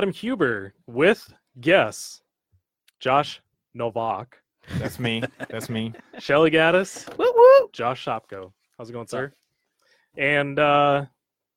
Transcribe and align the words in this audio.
Adam 0.00 0.14
Huber 0.14 0.72
with 0.86 1.30
guests 1.60 2.22
Josh 3.00 3.42
Novak, 3.74 4.38
That's 4.78 4.98
me. 4.98 5.22
That's 5.50 5.68
me. 5.68 5.92
Shelly 6.18 6.50
Gaddis, 6.50 7.06
Woo 7.18 7.30
woo. 7.36 7.68
Josh 7.74 8.06
Sopko. 8.06 8.50
How's 8.78 8.88
it 8.88 8.94
going, 8.94 9.08
sir? 9.08 9.30
And 10.16 10.58
uh, 10.58 11.04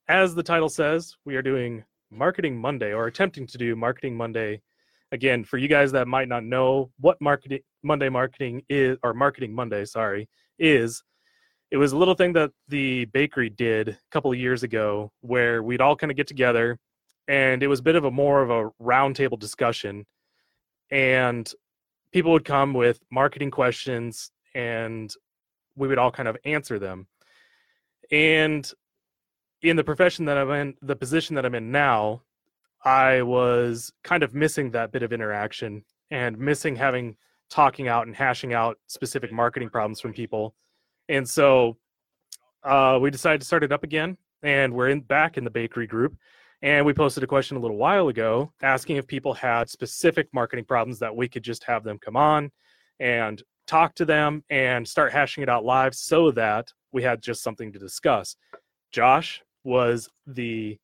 as 0.09 0.35
the 0.35 0.43
title 0.43 0.67
says, 0.67 1.15
we 1.23 1.37
are 1.37 1.41
doing 1.41 1.85
Marketing 2.11 2.59
Monday 2.59 2.91
or 2.91 3.07
attempting 3.07 3.47
to 3.47 3.57
do 3.57 3.77
Marketing 3.77 4.13
Monday. 4.13 4.61
Again, 5.13 5.45
for 5.45 5.57
you 5.57 5.69
guys 5.69 5.93
that 5.93 6.09
might 6.09 6.27
not 6.27 6.43
know 6.43 6.91
what 6.99 7.21
marketing 7.21 7.61
Monday 7.81 8.09
marketing 8.09 8.61
is, 8.67 8.97
or 9.03 9.13
Marketing 9.13 9.55
Monday, 9.55 9.85
sorry, 9.85 10.27
is, 10.59 11.01
it 11.71 11.77
was 11.77 11.93
a 11.93 11.97
little 11.97 12.13
thing 12.13 12.33
that 12.33 12.51
the 12.67 13.05
bakery 13.05 13.49
did 13.49 13.87
a 13.87 13.97
couple 14.11 14.33
of 14.33 14.37
years 14.37 14.63
ago 14.63 15.13
where 15.21 15.63
we'd 15.63 15.79
all 15.79 15.95
kind 15.95 16.11
of 16.11 16.17
get 16.17 16.27
together 16.27 16.77
and 17.27 17.63
it 17.63 17.67
was 17.67 17.79
a 17.79 17.83
bit 17.83 17.95
of 17.95 18.03
a 18.03 18.11
more 18.11 18.41
of 18.41 18.49
a 18.49 18.69
roundtable 18.81 19.39
discussion. 19.39 20.05
And 20.91 21.51
people 22.11 22.31
would 22.31 22.45
come 22.45 22.73
with 22.73 22.99
marketing 23.11 23.51
questions 23.51 24.31
and 24.53 25.13
we 25.75 25.87
would 25.87 25.97
all 25.97 26.11
kind 26.11 26.27
of 26.27 26.37
answer 26.45 26.77
them. 26.77 27.07
And 28.11 28.69
in 29.61 29.75
the 29.75 29.83
profession 29.83 30.25
that 30.25 30.37
I'm 30.37 30.51
in, 30.51 30.75
the 30.81 30.95
position 30.95 31.35
that 31.35 31.45
I'm 31.45 31.55
in 31.55 31.71
now, 31.71 32.21
I 32.85 33.21
was 33.21 33.91
kind 34.03 34.23
of 34.23 34.33
missing 34.33 34.71
that 34.71 34.91
bit 34.91 35.03
of 35.03 35.13
interaction 35.13 35.85
and 36.11 36.37
missing 36.37 36.75
having 36.75 37.15
talking 37.49 37.87
out 37.87 38.05
and 38.05 38.15
hashing 38.15 38.53
out 38.53 38.77
specific 38.87 39.31
marketing 39.31 39.69
problems 39.69 40.01
from 40.01 40.13
people. 40.13 40.53
And 41.07 41.27
so 41.27 41.77
uh, 42.63 42.99
we 43.01 43.09
decided 43.09 43.41
to 43.41 43.47
start 43.47 43.63
it 43.63 43.71
up 43.71 43.83
again, 43.83 44.17
and 44.41 44.73
we're 44.73 44.89
in 44.89 45.01
back 45.01 45.37
in 45.37 45.43
the 45.43 45.49
bakery 45.49 45.87
group. 45.87 46.15
And 46.63 46.85
we 46.85 46.93
posted 46.93 47.23
a 47.23 47.27
question 47.27 47.57
a 47.57 47.59
little 47.59 47.75
while 47.77 48.07
ago 48.07 48.51
asking 48.61 48.95
if 48.95 49.05
people 49.05 49.33
had 49.33 49.69
specific 49.69 50.29
marketing 50.33 50.63
problems 50.63 50.97
that 50.99 51.13
we 51.13 51.27
could 51.27 51.43
just 51.43 51.63
have 51.65 51.83
them 51.83 51.99
come 51.99 52.15
on 52.15 52.49
and 53.01 53.43
talk 53.67 53.93
to 53.95 54.05
them 54.05 54.43
and 54.49 54.87
start 54.87 55.11
hashing 55.11 55.43
it 55.43 55.49
out 55.49 55.65
live 55.65 55.93
so 55.93 56.31
that 56.31 56.69
we 56.93 57.03
had 57.03 57.21
just 57.21 57.43
something 57.43 57.73
to 57.73 57.79
discuss. 57.79 58.37
Josh 58.91 59.41
was 59.65 60.07
the 60.25 60.77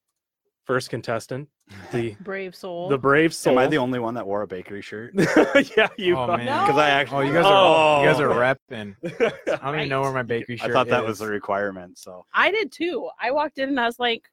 first 0.65 0.89
contestant, 0.89 1.47
the 1.93 2.13
Brave 2.19 2.55
soul. 2.55 2.89
the 2.89 2.97
brave 2.97 3.33
soul. 3.33 3.53
Am 3.53 3.59
I 3.59 3.67
the 3.67 3.77
only 3.77 3.99
one 3.99 4.15
that 4.15 4.27
wore 4.27 4.41
a 4.41 4.47
bakery 4.47 4.81
shirt? 4.81 5.13
yeah, 5.77 5.87
you 5.97 6.17
Oh 6.17 6.21
are. 6.21 6.37
man. 6.37 6.45
No. 6.45 6.61
Because 6.65 6.77
I 6.77 7.05
Oh, 7.05 7.21
you 7.21 7.31
guys 7.31 7.45
are 7.45 7.53
Oh. 7.53 8.01
you 8.01 8.07
guys 8.09 8.19
are 8.19 8.27
repping. 8.27 8.95
I 9.61 9.65
don't 9.65 9.75
even 9.75 9.87
know 9.89 10.01
where 10.01 10.11
my 10.11 10.23
bakery 10.23 10.57
shirt 10.57 10.69
is. 10.71 10.75
I 10.75 10.77
thought 10.77 10.89
that 10.89 11.05
was 11.05 11.17
is. 11.17 11.21
a 11.21 11.27
requirement. 11.27 11.97
So 11.99 12.25
I 12.33 12.51
did 12.51 12.69
too. 12.71 13.09
I 13.21 13.31
walked 13.31 13.59
in 13.59 13.69
and 13.69 13.79
I 13.79 13.85
was 13.85 13.97
like, 13.99 14.23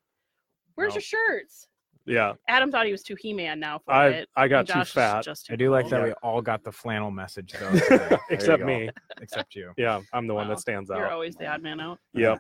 "Where's 0.77 0.91
No. 0.93 0.95
your 0.97 1.03
shirts?" 1.03 1.69
yeah, 2.07 2.35
Adam 2.49 2.71
thought 2.71 2.87
he 2.87 2.93
was 2.93 3.03
too 3.03 3.17
He-Man 3.19 3.59
now 3.59 3.79
for 3.81 3.93
I 3.93 4.09
it. 4.11 4.29
I 4.37 4.47
got 4.47 4.67
too 4.69 4.75
Josh 4.75 4.93
fat, 4.93 5.25
Just 5.25 5.47
too 5.47 5.55
I 5.55 5.57
do 5.57 5.71
like 5.71 5.85
cool. 5.85 5.91
that 5.91 5.99
Yeah. 6.01 6.05
we 6.07 6.13
all 6.23 6.41
got 6.41 6.63
the 6.63 6.71
flannel 6.71 7.11
message 7.11 7.53
though, 7.59 7.71
today, 7.89 8.17
except 8.31 8.63
me. 8.63 8.89
except 9.21 9.55
you. 9.57 9.73
Yeah, 9.79 10.01
I'm 10.13 10.27
the 10.29 10.35
one 10.35 10.49
that 10.49 10.61
stands 10.61 10.91
out. 10.91 10.99
You're 10.99 11.11
always 11.11 11.35
the 11.35 11.47
odd 11.47 11.63
man 11.63 11.81
out. 11.81 11.99
Yep. 12.15 12.39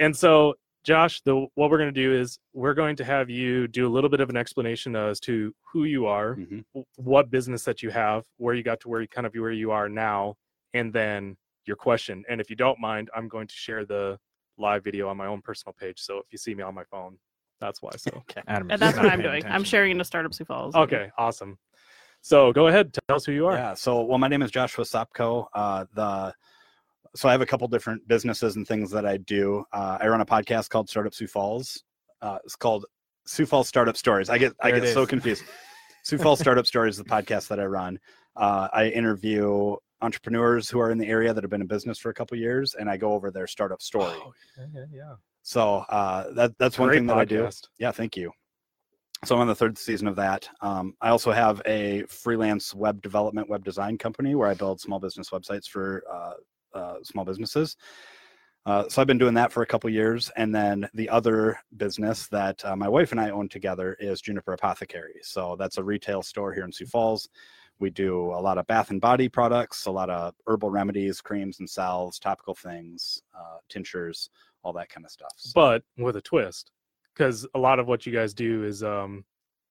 And 0.00 0.16
so, 0.16 0.54
Josh, 0.82 1.20
the 1.22 1.46
what 1.54 1.70
we're 1.70 1.78
going 1.78 1.94
to 1.94 2.00
do 2.02 2.12
is 2.12 2.38
we're 2.52 2.74
going 2.74 2.96
to 2.96 3.04
have 3.04 3.30
you 3.30 3.68
do 3.68 3.86
a 3.86 3.92
little 3.92 4.10
bit 4.10 4.20
of 4.20 4.28
an 4.30 4.36
explanation 4.36 4.96
as 4.96 5.20
to 5.20 5.54
who 5.72 5.84
you 5.84 6.06
are, 6.06 6.34
mhm. 6.34 6.64
what 6.96 7.30
business 7.30 7.62
that 7.64 7.82
you 7.82 7.90
have, 7.90 8.24
where 8.38 8.54
you 8.54 8.62
got 8.64 8.80
to 8.80 8.88
where 8.88 9.00
you 9.00 9.06
kind 9.08 9.26
of 9.26 9.32
where 9.34 9.52
you 9.52 9.70
are 9.70 9.88
now, 9.88 10.34
and 10.74 10.92
then 10.92 11.36
your 11.66 11.76
question. 11.76 12.24
And 12.28 12.40
if 12.40 12.50
you 12.50 12.56
don't 12.56 12.78
mind, 12.80 13.08
I'm 13.14 13.28
going 13.28 13.46
to 13.46 13.54
share 13.54 13.86
the 13.86 14.18
live 14.58 14.82
video 14.84 15.08
on 15.08 15.16
my 15.16 15.26
own 15.26 15.40
personal 15.40 15.72
page. 15.72 16.00
So 16.00 16.18
if 16.18 16.26
you 16.32 16.36
see 16.38 16.54
me 16.54 16.62
on 16.64 16.74
my 16.74 16.84
phone, 16.84 17.16
that's 17.60 17.82
why. 17.82 17.90
So 17.96 18.22
Adam, 18.46 18.70
And 18.70 18.80
that's 18.80 18.96
what 18.96 19.06
I'm 19.06 19.20
paying 19.20 19.40
doing. 19.40 19.46
I'm 19.46 19.64
sharing 19.64 19.92
into 19.92 20.04
Startup 20.04 20.32
Sioux 20.32 20.44
Falls. 20.44 20.74
okay, 20.74 21.10
awesome. 21.18 21.58
So 22.20 22.52
go 22.52 22.68
ahead, 22.68 22.96
tell 23.08 23.16
us 23.16 23.24
who 23.26 23.32
you 23.32 23.46
are. 23.46 23.54
yeah. 23.54 23.74
So, 23.74 24.02
well, 24.02 24.18
my 24.18 24.28
name 24.28 24.40
is 24.42 24.50
Joshua 24.50 24.84
Sopko. 24.84 25.46
Uh, 25.52 25.84
the 25.94 26.34
so 27.16 27.28
I 27.28 27.32
have 27.32 27.42
a 27.42 27.46
couple 27.46 27.68
different 27.68 28.06
businesses 28.08 28.56
and 28.56 28.66
things 28.66 28.90
that 28.90 29.06
I 29.06 29.18
do. 29.18 29.64
Uh, 29.72 29.98
I 30.00 30.08
run 30.08 30.20
a 30.20 30.26
podcast 30.26 30.68
called 30.70 30.88
Startup 30.88 31.14
Sioux 31.14 31.28
Falls. 31.28 31.84
Uh, 32.22 32.38
it's 32.44 32.56
called 32.56 32.86
Sioux 33.26 33.46
Falls 33.46 33.68
Startup 33.68 33.96
Stories. 33.96 34.30
I 34.30 34.38
get 34.38 34.52
I 34.60 34.70
There 34.70 34.78
it 34.78 34.84
get 34.86 34.94
so 34.94 35.06
confused. 35.06 35.44
Sioux 36.02 36.18
Falls 36.18 36.40
Startup 36.40 36.66
Stories 36.66 36.94
is 36.94 36.98
the 36.98 37.08
podcast 37.08 37.48
that 37.48 37.60
I 37.60 37.64
run. 37.66 37.98
Uh, 38.36 38.68
I 38.72 38.88
interview 38.88 39.76
entrepreneurs 40.02 40.68
who 40.68 40.78
are 40.80 40.90
in 40.90 40.98
the 40.98 41.06
area 41.06 41.32
that 41.32 41.42
have 41.42 41.50
been 41.50 41.60
in 41.62 41.66
business 41.66 41.98
for 41.98 42.10
a 42.10 42.14
couple 42.14 42.36
years, 42.36 42.74
and 42.74 42.90
I 42.90 42.96
go 42.96 43.12
over 43.12 43.30
their 43.30 43.46
startup 43.46 43.80
story. 43.80 44.12
Oh, 44.16 44.32
yeah, 44.58 44.66
yeah, 44.74 44.84
yeah. 44.92 45.14
So 45.44 45.84
uh, 45.90 46.32
that 46.32 46.58
that's 46.58 46.78
one 46.78 46.88
Great 46.88 46.96
thing 46.96 47.06
that 47.06 47.18
I 47.18 47.24
do. 47.26 47.48
Yeah, 47.78 47.92
thank 47.92 48.16
you. 48.16 48.32
So 49.26 49.34
I'm 49.34 49.42
on 49.42 49.46
the 49.46 49.54
third 49.54 49.76
season 49.76 50.08
of 50.08 50.16
that. 50.16 50.48
Um, 50.62 50.94
I 51.02 51.10
also 51.10 51.32
have 51.32 51.60
a 51.66 52.02
freelance 52.08 52.74
web 52.74 53.02
development, 53.02 53.48
web 53.48 53.62
design 53.62 53.98
company 53.98 54.34
where 54.34 54.48
I 54.48 54.54
build 54.54 54.80
small 54.80 54.98
business 54.98 55.30
websites 55.30 55.66
for 55.66 56.02
uh, 56.10 56.78
uh, 56.78 56.94
small 57.02 57.26
businesses. 57.26 57.76
Uh, 58.64 58.88
so 58.88 59.02
I've 59.02 59.06
been 59.06 59.18
doing 59.18 59.34
that 59.34 59.52
for 59.52 59.62
a 59.62 59.66
couple 59.66 59.90
years, 59.90 60.30
and 60.36 60.54
then 60.54 60.88
the 60.94 61.10
other 61.10 61.58
business 61.76 62.26
that 62.28 62.64
uh, 62.64 62.74
my 62.74 62.88
wife 62.88 63.12
and 63.12 63.20
I 63.20 63.28
own 63.28 63.50
together 63.50 63.98
is 64.00 64.22
Juniper 64.22 64.54
Apothecary. 64.54 65.20
So 65.22 65.56
that's 65.58 65.76
a 65.76 65.84
retail 65.84 66.22
store 66.22 66.54
here 66.54 66.64
in 66.64 66.72
Sioux 66.72 66.86
Falls. 66.86 67.28
We 67.78 67.90
do 67.90 68.32
a 68.32 68.40
lot 68.40 68.56
of 68.56 68.66
bath 68.66 68.90
and 68.90 69.00
body 69.00 69.28
products, 69.28 69.84
a 69.84 69.90
lot 69.90 70.08
of 70.08 70.34
herbal 70.46 70.70
remedies, 70.70 71.20
creams 71.20 71.58
and 71.60 71.68
salves, 71.68 72.18
topical 72.18 72.54
things, 72.54 73.20
uh, 73.34 73.58
tinctures, 73.68 74.30
all 74.64 74.72
that 74.72 74.88
kind 74.88 75.04
of 75.04 75.10
stuff. 75.12 75.30
So- 75.36 75.52
But 75.54 75.82
with 75.98 76.16
a 76.16 76.20
twist, 76.22 76.70
because 77.14 77.46
a 77.54 77.58
lot 77.58 77.78
of 77.78 77.86
what 77.86 78.04
you 78.06 78.12
guys 78.12 78.34
do 78.34 78.64
is 78.64 78.82
um, 78.82 79.24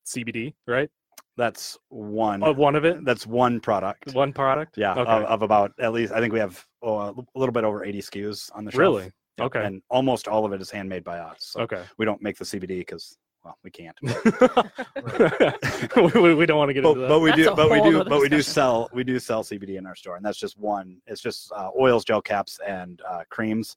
CBD, 0.05 0.53
right? 0.67 0.89
That's 1.35 1.77
one. 1.89 2.43
Oh, 2.43 2.53
one 2.53 2.75
of 2.75 2.85
it, 2.85 3.03
That's 3.05 3.25
one 3.25 3.59
product. 3.59 4.13
one 4.13 4.31
product. 4.33 4.77
Yeah, 4.77 4.91
Okay. 4.93 5.01
of, 5.11 5.23
of 5.23 5.41
about 5.41 5.71
at 5.79 5.91
least 5.91 6.13
I 6.13 6.19
think 6.19 6.31
we 6.31 6.39
have 6.39 6.63
oh, 6.83 6.97
a 6.99 7.13
little 7.39 7.51
bit 7.53 7.63
over 7.63 7.83
80 7.83 8.01
SKUs 8.01 8.51
on 8.55 8.65
the 8.65 8.71
shelf. 8.71 8.79
Really? 8.79 9.03
Yep, 9.39 9.45
Okay. 9.47 9.65
And 9.65 9.81
almost 9.89 10.27
all 10.27 10.45
of 10.45 10.53
it 10.53 10.61
is 10.61 10.69
handmade 10.69 11.03
by 11.03 11.17
us. 11.17 11.37
So 11.39 11.61
Okay. 11.61 11.81
we 11.97 12.05
don't 12.05 12.21
make 12.21 12.37
the 12.37 12.45
CBD 12.45 12.79
because 12.79 13.17
well 13.43 13.57
we 13.63 13.71
can't. 13.71 13.97
we, 15.95 16.21
we- 16.21 16.35
we 16.35 16.45
don't 16.45 16.57
want 16.57 16.69
to 16.69 16.73
get 16.73 16.83
but, 16.83 16.89
into 16.91 17.01
that. 17.01 17.09
but 17.09 17.19
we 17.19 17.31
That's 17.31 17.41
do 17.43 17.55
but 17.55 17.71
we 17.71 17.81
do 17.81 17.91
nother 17.93 18.09
but 18.11 18.19
we 18.21 18.29
do 18.29 18.41
sell 18.43 18.89
we 18.93 19.03
do 19.03 19.17
sell 19.19 19.43
CBD 19.43 19.77
in 19.77 19.85
our 19.87 19.95
store 19.95 20.17
and 20.17 20.23
that's 20.25 20.37
just 20.37 20.57
one. 20.59 20.97
It's 21.07 21.21
just 21.21 21.51
uh, 21.55 21.69
oils, 21.79 22.05
gel 22.05 22.21
caps, 22.21 22.59
and 22.67 23.01
uh, 23.09 23.23
creams, 23.31 23.75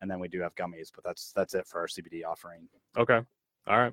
and 0.00 0.10
then 0.10 0.18
we 0.20 0.28
do 0.28 0.40
have 0.40 0.54
gummies. 0.54 0.90
But 0.94 1.04
that's 1.04 1.32
that's 1.34 1.54
it 1.54 1.66
for 1.66 1.80
our 1.80 1.86
CBD 1.86 2.22
offering. 2.26 2.68
Okay. 2.96 3.20
All 3.66 3.78
right. 3.78 3.92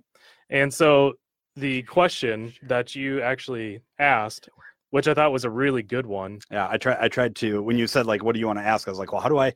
And 0.49 0.73
so 0.73 1.13
the 1.55 1.83
question 1.83 2.53
that 2.63 2.95
you 2.95 3.21
actually 3.21 3.81
asked, 3.99 4.49
which 4.91 5.07
I 5.07 5.13
thought 5.13 5.31
was 5.31 5.45
a 5.45 5.49
really 5.49 5.83
good 5.83 6.05
one. 6.05 6.39
Yeah, 6.51 6.67
I 6.69 6.77
try 6.77 6.97
I 6.99 7.07
tried 7.07 7.35
to 7.37 7.61
when 7.63 7.77
you 7.77 7.87
said 7.87 8.05
like 8.05 8.23
what 8.23 8.33
do 8.33 8.39
you 8.39 8.47
want 8.47 8.59
to 8.59 8.65
ask? 8.65 8.87
I 8.87 8.91
was 8.91 8.99
like, 8.99 9.11
well, 9.11 9.21
how 9.21 9.29
do 9.29 9.37
I 9.37 9.53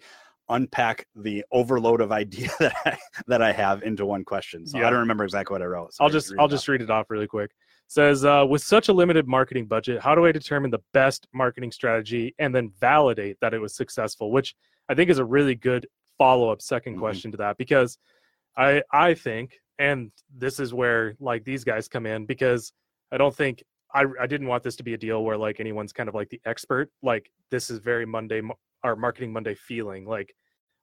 unpack 0.49 1.05
the 1.15 1.43
overload 1.51 1.99
of 1.99 2.11
idea 2.23 2.49
that 2.59 2.73
I, 2.85 2.97
that 3.27 3.41
I 3.41 3.51
have 3.51 3.83
into 3.83 4.05
one 4.05 4.23
question? 4.23 4.65
So 4.65 4.77
Yeah. 4.79 4.87
I 4.87 4.89
don't 4.89 4.99
remember 4.99 5.23
exactly 5.23 5.53
what 5.53 5.61
I 5.61 5.65
wrote. 5.65 5.93
so 5.93 6.03
I'll 6.03 6.09
just 6.09 6.33
I'll 6.39 6.47
just 6.47 6.67
out. 6.67 6.71
read 6.73 6.81
it 6.81 6.89
off 6.89 7.09
really 7.09 7.27
quick. 7.27 7.51
Says 7.89 8.25
uh, 8.25 8.45
with 8.47 8.61
such 8.61 8.89
a 8.89 8.93
limited 8.93 9.27
marketing 9.27 9.65
budget, 9.65 10.01
how 10.01 10.13
do 10.13 10.25
I 10.25 10.31
determine 10.33 10.71
the 10.71 10.81
best 10.93 11.25
marketing 11.33 11.71
strategy 11.71 12.35
and 12.37 12.53
then 12.53 12.69
validate 12.81 13.37
that 13.39 13.53
it 13.53 13.59
was 13.59 13.75
successful? 13.75 14.29
Which 14.31 14.55
I 14.89 14.93
think 14.93 15.09
is 15.09 15.19
a 15.19 15.25
really 15.25 15.55
good 15.55 15.87
follow 16.17 16.49
up 16.49 16.59
2nd 16.61 16.95
Mhm. 16.95 16.99
question 16.99 17.31
to 17.31 17.37
that 17.37 17.57
because 17.57 17.97
I 18.55 18.83
I 18.91 19.13
think 19.13 19.59
and 19.79 20.11
this 20.35 20.59
is 20.59 20.73
where 20.73 21.15
like 21.19 21.43
these 21.43 21.63
guys 21.63 21.87
come 21.87 22.05
in 22.05 22.25
because 22.25 22.73
I 23.11 23.17
don't 23.17 23.35
think 23.35 23.63
I 23.93 24.05
I 24.19 24.27
didn't 24.27 24.47
want 24.47 24.63
this 24.63 24.75
to 24.77 24.83
be 24.83 24.93
a 24.93 24.97
deal 24.97 25.23
where 25.23 25.37
like 25.37 25.59
anyone's 25.59 25.93
kind 25.93 26.09
of 26.09 26.15
like 26.15 26.29
the 26.29 26.41
expert. 26.45 26.89
Like 27.03 27.29
this 27.51 27.69
is 27.69 27.79
very 27.79 28.05
Monday 28.05 28.41
our 28.83 28.95
marketing 28.95 29.31
Monday 29.31 29.53
feeling. 29.55 30.05
Like 30.05 30.33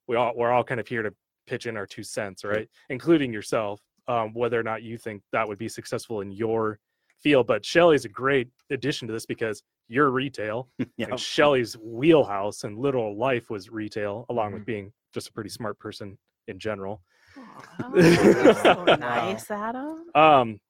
we 0.06 0.16
all 0.16 0.32
we're 0.36 0.50
all 0.52 0.64
kind 0.64 0.80
of 0.80 0.86
here 0.86 1.02
to 1.02 1.12
pitch 1.46 1.66
in 1.66 1.76
our 1.76 1.86
two 1.86 2.02
cents, 2.02 2.44
right? 2.44 2.68
Including 2.88 3.32
yourself, 3.32 3.82
um, 4.08 4.32
whether 4.34 4.58
or 4.58 4.62
not 4.62 4.82
you 4.82 4.96
think 4.96 5.22
that 5.32 5.46
would 5.46 5.58
be 5.58 5.68
successful 5.68 6.20
in 6.22 6.30
your 6.32 6.78
field. 7.22 7.46
But 7.46 7.64
Shelly's 7.64 8.04
a 8.04 8.08
great 8.08 8.48
addition 8.70 9.08
to 9.08 9.12
this 9.12 9.26
because 9.26 9.62
you're 9.88 10.10
retail 10.10 10.68
Yeah. 10.96 11.08
and 11.10 11.20
Shelly's 11.20 11.76
wheelhouse 11.76 12.64
and 12.64 12.78
literal 12.78 13.16
life 13.18 13.50
was 13.50 13.68
retail, 13.70 14.24
along 14.30 14.52
with 14.54 14.62
Mhm. 14.62 14.66
being 14.66 14.92
just 15.14 15.28
a 15.28 15.32
pretty 15.32 15.50
smart 15.50 15.78
person 15.78 16.18
in 16.48 16.58
general. 16.58 17.00
Aw, 17.38 18.52
so 18.62 18.84
nice, 18.98 19.50
Adam. 19.50 20.04
Um, 20.14 20.60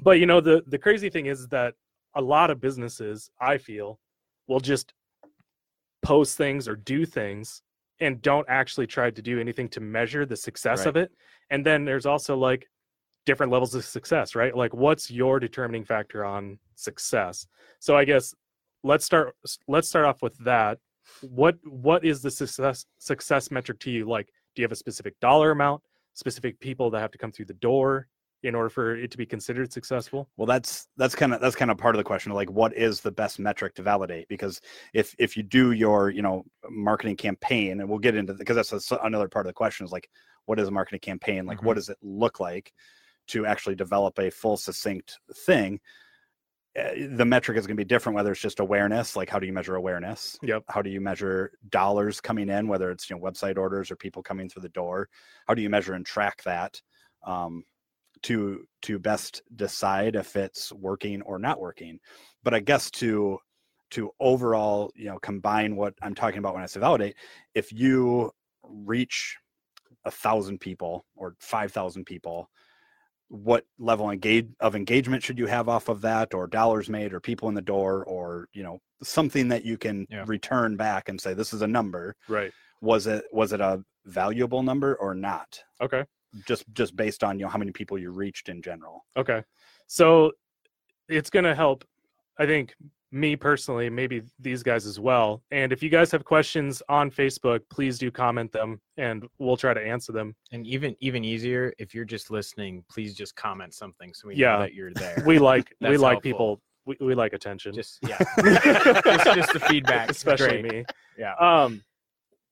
but 0.00 0.20
you 0.20 0.26
know 0.26 0.40
the 0.40 0.62
the 0.66 0.78
crazy 0.78 1.10
thing 1.10 1.26
is 1.26 1.48
that 1.48 1.74
a 2.14 2.20
lot 2.20 2.50
of 2.50 2.60
businesses, 2.60 3.30
I 3.40 3.58
feel, 3.58 3.98
will 4.46 4.60
just 4.60 4.92
post 6.02 6.36
things 6.36 6.68
or 6.68 6.76
do 6.76 7.04
things 7.04 7.62
and 8.00 8.22
don't 8.22 8.46
actually 8.48 8.86
try 8.86 9.10
to 9.10 9.22
do 9.22 9.40
anything 9.40 9.68
to 9.68 9.80
measure 9.80 10.24
the 10.24 10.36
success 10.36 10.86
of 10.86 10.96
it. 10.96 11.10
And 11.50 11.66
then 11.66 11.84
there's 11.84 12.06
also 12.06 12.36
like 12.36 12.68
different 13.26 13.50
levels 13.52 13.74
of 13.74 13.84
success, 13.84 14.34
right? 14.34 14.56
Like 14.56 14.72
what's 14.72 15.10
your 15.10 15.40
determining 15.40 15.84
factor 15.84 16.24
on 16.24 16.58
success? 16.76 17.46
So 17.80 17.96
I 17.96 18.04
guess 18.04 18.34
let's 18.84 19.04
start 19.04 19.34
let's 19.66 19.88
start 19.88 20.06
off 20.06 20.22
with 20.22 20.36
that. 20.44 20.78
What 21.22 21.56
what 21.64 22.04
is 22.04 22.22
the 22.22 22.30
success 22.30 22.86
success 22.98 23.50
metric 23.50 23.80
to 23.80 23.90
you? 23.90 24.06
Like 24.06 24.26
do 24.54 24.62
you 24.62 24.64
have 24.64 24.72
a 24.72 24.76
specific 24.76 25.18
dollar 25.20 25.50
amount, 25.50 25.82
specific 26.14 26.58
people 26.60 26.90
that 26.90 27.00
have 27.00 27.10
to 27.12 27.18
come 27.18 27.32
through 27.32 27.46
the 27.46 27.54
door? 27.54 28.08
in 28.44 28.54
order 28.54 28.68
for 28.68 28.94
it 28.94 29.10
to 29.10 29.18
be 29.18 29.26
considered 29.26 29.72
successful? 29.72 30.28
Well, 30.36 30.46
that's 30.46 30.86
that's 30.96 31.14
kind 31.14 31.34
of 31.34 31.40
that's 31.40 31.56
kind 31.56 31.70
of 31.70 31.78
part 31.78 31.94
of 31.94 31.98
the 31.98 32.04
question. 32.04 32.32
Like, 32.32 32.50
what 32.50 32.74
is 32.76 33.00
the 33.00 33.10
best 33.10 33.38
metric 33.38 33.74
to 33.76 33.82
validate? 33.82 34.28
Because 34.28 34.60
if 34.94 35.14
if 35.18 35.36
you 35.36 35.42
do 35.42 35.72
your 35.72 36.10
you 36.10 36.22
know 36.22 36.44
marketing 36.70 37.16
campaign, 37.16 37.80
and 37.80 37.88
we'll 37.88 37.98
get 37.98 38.14
into 38.14 38.34
because 38.34 38.56
that's 38.56 38.92
a 38.92 38.96
another 39.02 39.28
part 39.28 39.46
of 39.46 39.50
the 39.50 39.54
question 39.54 39.84
is 39.84 39.92
like, 39.92 40.08
what 40.46 40.60
is 40.60 40.68
a 40.68 40.70
marketing 40.70 41.00
campaign? 41.00 41.46
Like, 41.46 41.62
what 41.62 41.72
mm-hmm. 41.72 41.78
does 41.78 41.88
it 41.88 41.98
look 42.02 42.38
like 42.38 42.72
to 43.28 43.44
actually 43.44 43.74
develop 43.74 44.18
a 44.18 44.30
full 44.30 44.56
succinct 44.56 45.18
thing? 45.44 45.80
Uh, 46.78 47.08
the 47.16 47.24
metric 47.24 47.58
is 47.58 47.66
going 47.66 47.76
to 47.76 47.80
be 47.80 47.84
different 47.84 48.14
whether 48.14 48.32
it's 48.32 48.40
just 48.40 48.60
awareness 48.60 49.16
like 49.16 49.28
how 49.28 49.38
do 49.38 49.46
you 49.46 49.52
measure 49.52 49.74
awareness? 49.76 50.38
Yep. 50.42 50.64
how 50.68 50.82
do 50.82 50.90
you 50.90 51.00
measure 51.00 51.52
dollars 51.70 52.20
coming 52.20 52.48
in 52.48 52.68
whether 52.68 52.90
it's 52.90 53.08
you 53.08 53.16
know 53.16 53.22
website 53.22 53.56
orders 53.56 53.90
or 53.90 53.96
people 53.96 54.22
coming 54.22 54.48
through 54.48 54.62
the 54.62 54.68
door? 54.70 55.08
How 55.46 55.54
do 55.54 55.62
you 55.62 55.70
measure 55.70 55.94
and 55.94 56.04
track 56.04 56.42
that 56.44 56.80
um, 57.26 57.64
to 58.22 58.64
to 58.82 58.98
best 58.98 59.42
decide 59.56 60.16
if 60.16 60.36
it's 60.36 60.72
working 60.72 61.22
or 61.22 61.38
not 61.38 61.60
working? 61.60 61.98
But 62.42 62.54
i 62.54 62.60
guess 62.60 62.90
to 62.92 63.38
to 63.90 64.10
overall 64.20 64.92
you 64.94 65.06
know 65.06 65.18
combine 65.18 65.76
what 65.76 65.94
i'm 66.02 66.14
talking 66.14 66.38
about 66.38 66.54
when 66.54 66.62
i 66.62 66.66
say 66.66 66.80
validate 66.80 67.16
if 67.54 67.72
you 67.72 68.30
reach 68.62 69.36
a 70.04 70.10
thousand 70.10 70.58
people 70.60 71.06
or 71.16 71.34
five 71.40 71.72
thousand 71.72 72.04
people 72.04 72.50
what 73.28 73.64
level 73.78 74.10
engage 74.10 74.48
of 74.60 74.74
engagement 74.74 75.22
should 75.22 75.38
you 75.38 75.46
have 75.46 75.68
off 75.68 75.88
of 75.88 76.00
that 76.00 76.32
or 76.34 76.46
dollars 76.46 76.88
made 76.88 77.12
or 77.12 77.20
people 77.20 77.48
in 77.48 77.54
the 77.54 77.62
door 77.62 78.04
or 78.06 78.48
you 78.52 78.62
know 78.62 78.78
something 79.02 79.48
that 79.48 79.64
you 79.64 79.76
can 79.78 80.06
Yeah. 80.10 80.24
return 80.26 80.76
back 80.76 81.08
and 81.08 81.20
say 81.20 81.34
this 81.34 81.52
is 81.52 81.62
a 81.62 81.66
number 81.66 82.16
Right. 82.28 82.52
was 82.80 83.06
it 83.06 83.24
was 83.32 83.52
it 83.52 83.60
a 83.60 83.84
valuable 84.06 84.62
number 84.62 84.94
or 84.96 85.14
not 85.14 85.62
Okay. 85.80 86.04
just 86.46 86.64
just 86.72 86.96
based 86.96 87.22
on 87.22 87.38
you 87.38 87.44
know 87.44 87.50
how 87.50 87.58
many 87.58 87.72
people 87.72 87.98
you 87.98 88.10
reached 88.10 88.48
in 88.48 88.62
general 88.62 89.04
Okay. 89.16 89.42
So 89.86 90.32
it's 91.08 91.30
going 91.30 91.44
to 91.46 91.54
help, 91.54 91.84
I 92.38 92.44
think, 92.46 92.74
me 93.10 93.36
personally, 93.36 93.88
maybe 93.88 94.22
these 94.38 94.62
guys 94.62 94.84
as 94.86 95.00
well. 95.00 95.42
And 95.50 95.72
if 95.72 95.82
you 95.82 95.88
guys 95.88 96.10
have 96.12 96.24
questions 96.24 96.82
on 96.88 97.10
Facebook, 97.10 97.60
please 97.70 97.98
do 97.98 98.10
comment 98.10 98.52
them 98.52 98.80
and 98.98 99.26
we'll 99.38 99.56
try 99.56 99.72
to 99.72 99.80
answer 99.80 100.12
them. 100.12 100.34
And 100.52 100.66
even 100.66 100.94
even 101.00 101.24
easier, 101.24 101.72
if 101.78 101.94
you're 101.94 102.04
just 102.04 102.30
listening, 102.30 102.84
please 102.90 103.14
just 103.14 103.34
comment 103.34 103.72
something 103.74 104.12
so 104.12 104.28
we 104.28 104.36
Yeah. 104.36 104.54
know 104.56 104.58
that 104.60 104.74
you're 104.74 104.92
there. 104.94 105.22
We 105.24 105.38
like 105.38 105.74
we 105.80 105.88
That's 105.88 106.00
like 106.02 106.12
helpful. 106.16 106.20
people 106.30 106.60
we, 106.84 106.96
we 107.00 107.14
like 107.14 107.32
attention. 107.32 107.72
just 107.74 107.98
yeah, 108.06 108.18
just, 108.18 109.34
just 109.34 109.52
the 109.52 109.60
feedback, 109.68 110.10
especially 110.10 110.60
Great. 110.62 110.72
me. 110.72 110.84
Yeah. 111.18 111.34
Um 111.40 111.82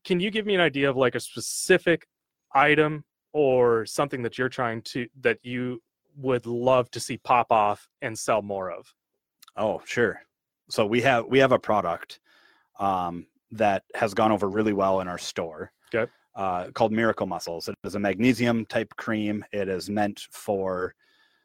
can 0.05 0.21
you 0.21 0.31
give 0.31 0.47
me 0.47 0.55
an 0.55 0.61
idea 0.61 0.89
of 0.89 0.97
like 0.97 1.15
a 1.17 1.21
specific 1.21 2.07
item 2.55 3.05
or 3.33 3.85
something 3.85 4.23
that 4.23 4.39
you're 4.39 4.49
trying 4.49 4.81
to 4.83 5.07
that 5.21 5.39
you 5.43 5.83
would 6.17 6.47
love 6.47 6.91
to 6.93 7.01
see 7.01 7.19
pop 7.19 7.53
off 7.53 7.87
and 8.01 8.19
sell 8.19 8.41
more 8.41 8.71
of? 8.71 8.87
Oh, 9.59 9.83
sure. 9.85 10.21
So 10.69 10.87
we 10.87 11.01
have 11.03 11.27
we 11.27 11.39
have 11.39 11.53
a 11.53 11.59
product 11.59 12.21
um, 12.79 13.27
that 13.53 13.85
has 13.95 14.15
gone 14.15 14.33
over 14.33 14.49
really 14.49 14.73
well 14.73 15.01
in 15.01 15.09
our 15.09 15.19
store. 15.19 15.73
Okay. 15.95 16.11
Uh, 16.35 16.71
called 16.73 16.93
Miracle 16.93 17.27
Muscles. 17.27 17.69
It 17.69 17.75
is 17.85 17.95
a 17.95 17.99
magnesium 17.99 18.67
type 18.67 18.95
cream. 18.97 19.43
It 19.53 19.69
is 19.69 19.89
meant 19.89 20.27
for 20.31 20.95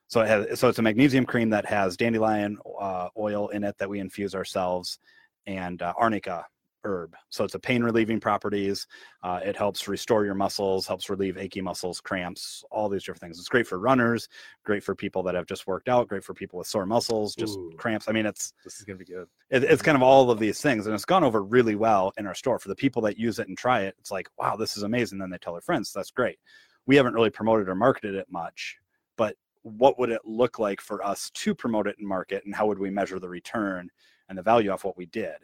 so 0.07 0.19
it 0.19 0.27
has 0.27 0.59
so 0.59 0.67
it's 0.67 0.79
a 0.79 0.81
magnesium 0.81 1.25
cream 1.25 1.49
that 1.51 1.65
has 1.65 1.95
dandelion 1.95 2.57
uh, 2.79 3.07
oil 3.17 3.47
in 3.49 3.63
it 3.63 3.77
that 3.77 3.89
we 3.89 3.99
infuse 3.99 4.35
ourselves 4.35 4.99
and 5.47 5.81
uh, 5.81 5.93
arnica 5.97 6.45
herb. 6.83 7.15
So 7.29 7.43
it's 7.43 7.55
a 7.55 7.59
pain 7.59 7.83
relieving 7.83 8.19
properties. 8.19 8.87
Uh, 9.23 9.39
it 9.43 9.55
helps 9.55 9.87
restore 9.87 10.25
your 10.25 10.35
muscles, 10.35 10.87
helps 10.87 11.09
relieve 11.09 11.37
achy 11.37 11.61
muscles, 11.61 11.99
cramps, 12.01 12.63
all 12.71 12.89
these 12.89 13.03
different 13.03 13.21
things. 13.21 13.39
It's 13.39 13.49
great 13.49 13.67
for 13.67 13.79
runners, 13.79 14.27
great 14.63 14.83
for 14.83 14.95
people 14.95 15.23
that 15.23 15.35
have 15.35 15.45
just 15.45 15.67
worked 15.67 15.89
out, 15.89 16.07
great 16.07 16.23
for 16.23 16.33
people 16.33 16.57
with 16.57 16.67
sore 16.67 16.85
muscles, 16.85 17.35
just 17.35 17.57
Ooh. 17.57 17.71
cramps. 17.77 18.07
I 18.07 18.11
mean, 18.11 18.25
it's 18.25 18.53
This 18.63 18.79
is 18.79 18.85
to 18.85 18.95
be 18.95 19.05
good. 19.05 19.27
it, 19.49 19.63
it's 19.63 19.81
kind 19.81 19.95
of 19.95 20.01
all 20.03 20.29
of 20.31 20.39
these 20.39 20.61
things 20.61 20.85
and 20.85 20.95
it's 20.95 21.05
gone 21.05 21.23
over 21.23 21.43
really 21.43 21.75
well 21.75 22.11
in 22.17 22.25
our 22.27 22.35
store 22.35 22.59
for 22.59 22.67
the 22.67 22.75
people 22.75 23.01
that 23.03 23.17
use 23.17 23.39
it 23.39 23.47
and 23.47 23.57
try 23.57 23.81
it 23.81 23.95
it's 23.99 24.11
like 24.11 24.29
wow 24.37 24.55
this 24.55 24.77
is 24.77 24.83
amazing 24.83 25.17
then 25.17 25.29
they 25.29 25.37
tell 25.37 25.53
their 25.53 25.61
friends 25.61 25.91
that's 25.93 26.11
great 26.11 26.37
we 26.85 26.95
haven't 26.95 27.13
really 27.13 27.29
promoted 27.29 27.69
or 27.69 27.75
marketed 27.75 28.15
it 28.15 28.27
much 28.29 28.77
but 29.17 29.35
what 29.63 29.99
would 29.99 30.09
it 30.09 30.21
look 30.25 30.59
like 30.59 30.81
for 30.81 31.03
us 31.05 31.29
to 31.31 31.53
promote 31.53 31.87
it 31.87 31.97
and 31.99 32.07
market 32.07 32.43
and 32.45 32.55
how 32.55 32.65
would 32.65 32.79
we 32.79 32.89
measure 32.89 33.19
the 33.19 33.29
return 33.29 33.89
and 34.29 34.37
the 34.37 34.41
value 34.43 34.69
off 34.71 34.83
what 34.83 34.97
we 34.97 35.05
did 35.07 35.35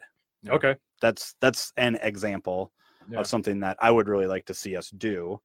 Yeah. 0.42 0.52
Okay. 0.52 0.76
that's 1.00 1.34
that's 1.40 1.72
an 1.76 1.96
example 2.02 2.72
Yeah. 3.10 3.20
of 3.20 3.26
something 3.26 3.60
that 3.60 3.76
i 3.80 3.90
would 3.90 4.08
really 4.08 4.26
like 4.26 4.44
to 4.46 4.54
see 4.54 4.76
us 4.76 4.90
do 4.90 5.40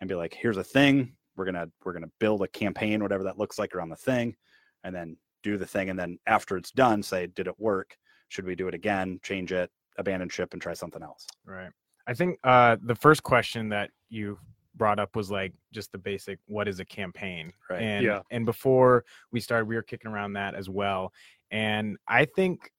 and 0.00 0.08
be 0.08 0.14
like 0.14 0.32
here's 0.34 0.56
a 0.56 0.64
thing 0.64 1.14
we're 1.36 1.44
gonna 1.44 1.66
we're 1.84 1.92
gonna 1.92 2.10
build 2.20 2.42
a 2.42 2.48
campaign 2.48 3.02
whatever 3.02 3.24
that 3.24 3.38
looks 3.38 3.58
like 3.58 3.74
around 3.74 3.90
the 3.90 3.96
thing 3.96 4.34
and 4.84 4.94
then 4.94 5.16
do 5.42 5.58
the 5.58 5.66
thing 5.66 5.90
and 5.90 5.98
then 5.98 6.18
after 6.26 6.56
it's 6.56 6.70
done 6.70 7.02
say 7.02 7.26
did 7.26 7.46
it 7.48 7.58
work 7.58 7.96
should 8.28 8.46
we 8.46 8.54
do 8.54 8.66
it 8.68 8.74
again 8.74 9.18
change 9.22 9.52
it 9.52 9.70
abandon 9.98 10.28
ship 10.28 10.52
and 10.52 10.62
try 10.62 10.72
something 10.74 11.02
else 11.02 11.26
Right. 11.44 11.70
I 12.06 12.12
think 12.14 12.38
uh, 12.44 12.76
the 12.82 12.94
first 12.94 13.22
question 13.22 13.68
that 13.70 13.90
you 14.10 14.38
brought 14.74 14.98
up 14.98 15.14
was 15.16 15.30
like 15.30 15.52
just 15.72 15.90
the 15.92 15.98
basic 15.98 16.38
what 16.46 16.66
is 16.68 16.80
a 16.80 16.84
campaign 16.84 17.52
Right. 17.70 17.80
and 17.82 18.04
Yeah. 18.04 18.20
and 18.30 18.44
before 18.46 19.04
we 19.32 19.40
started 19.40 19.66
we 19.66 19.74
were 19.76 19.82
kicking 19.82 20.10
around 20.10 20.32
that 20.34 20.54
as 20.54 20.68
well 20.68 21.12
and 21.50 21.96
i 22.08 22.24
think 22.24 22.70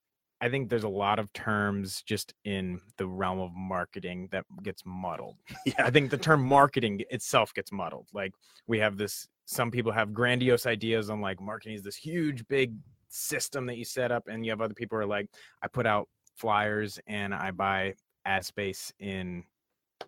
i 0.46 0.50
think 0.50 0.70
there's 0.70 0.84
a 0.84 0.90
lot 0.90 1.20
of 1.20 1.32
terms 1.34 2.02
just 2.04 2.34
in 2.46 2.80
the 2.98 3.08
realm 3.08 3.40
of 3.40 3.52
marketing 3.56 4.28
that 4.32 4.46
gets 4.64 4.84
muddled 4.86 5.36
yeah 5.66 5.86
I 5.86 5.90
think 5.90 6.10
the 6.10 6.18
term 6.18 6.44
marketing 6.44 7.02
itself 7.10 7.54
gets 7.54 7.72
muddled. 7.72 8.08
Like 8.14 8.34
we 8.68 8.80
have 8.80 8.98
this 8.98 9.28
some 9.46 9.72
people 9.72 9.92
have 9.92 10.14
grandiose 10.14 10.66
ideas 10.66 11.10
on 11.10 11.22
like 11.22 11.40
marketing 11.40 11.76
is 11.76 11.84
this 11.84 11.96
huge 11.96 12.48
big 12.48 12.74
system 13.08 13.66
that 13.68 13.78
you 13.78 13.86
set 13.86 14.12
up 14.12 14.28
and 14.28 14.44
you 14.46 14.52
have 14.52 14.62
other 14.62 14.74
people 14.74 14.98
who 14.98 15.04
are 15.04 15.08
like 15.08 15.30
I 15.62 15.68
put 15.68 15.86
out 15.86 16.08
flyers 16.36 17.00
and 17.08 17.34
I 17.34 17.52
buy 17.52 17.94
ad 18.26 18.46
space 18.46 18.92
in 19.00 19.44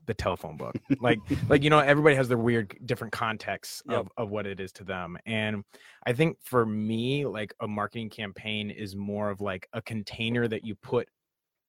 the 0.05 0.13
telephone 0.13 0.57
book. 0.57 0.75
like 1.01 1.19
like 1.49 1.63
you 1.63 1.69
know 1.69 1.79
everybody 1.79 2.15
has 2.15 2.27
their 2.27 2.37
weird 2.37 2.77
different 2.85 3.13
contexts 3.13 3.81
Yep. 3.89 3.99
of, 3.99 4.07
of 4.17 4.29
what 4.29 4.45
it 4.45 4.59
is 4.59 4.71
to 4.73 4.83
them. 4.83 5.17
And 5.25 5.63
I 6.05 6.13
think 6.13 6.37
for 6.43 6.65
me 6.65 7.25
like 7.25 7.53
a 7.61 7.67
marketing 7.67 8.09
campaign 8.09 8.69
is 8.69 8.95
more 8.95 9.29
of 9.29 9.41
like 9.41 9.67
a 9.73 9.81
container 9.81 10.47
that 10.47 10.63
you 10.63 10.75
put 10.75 11.07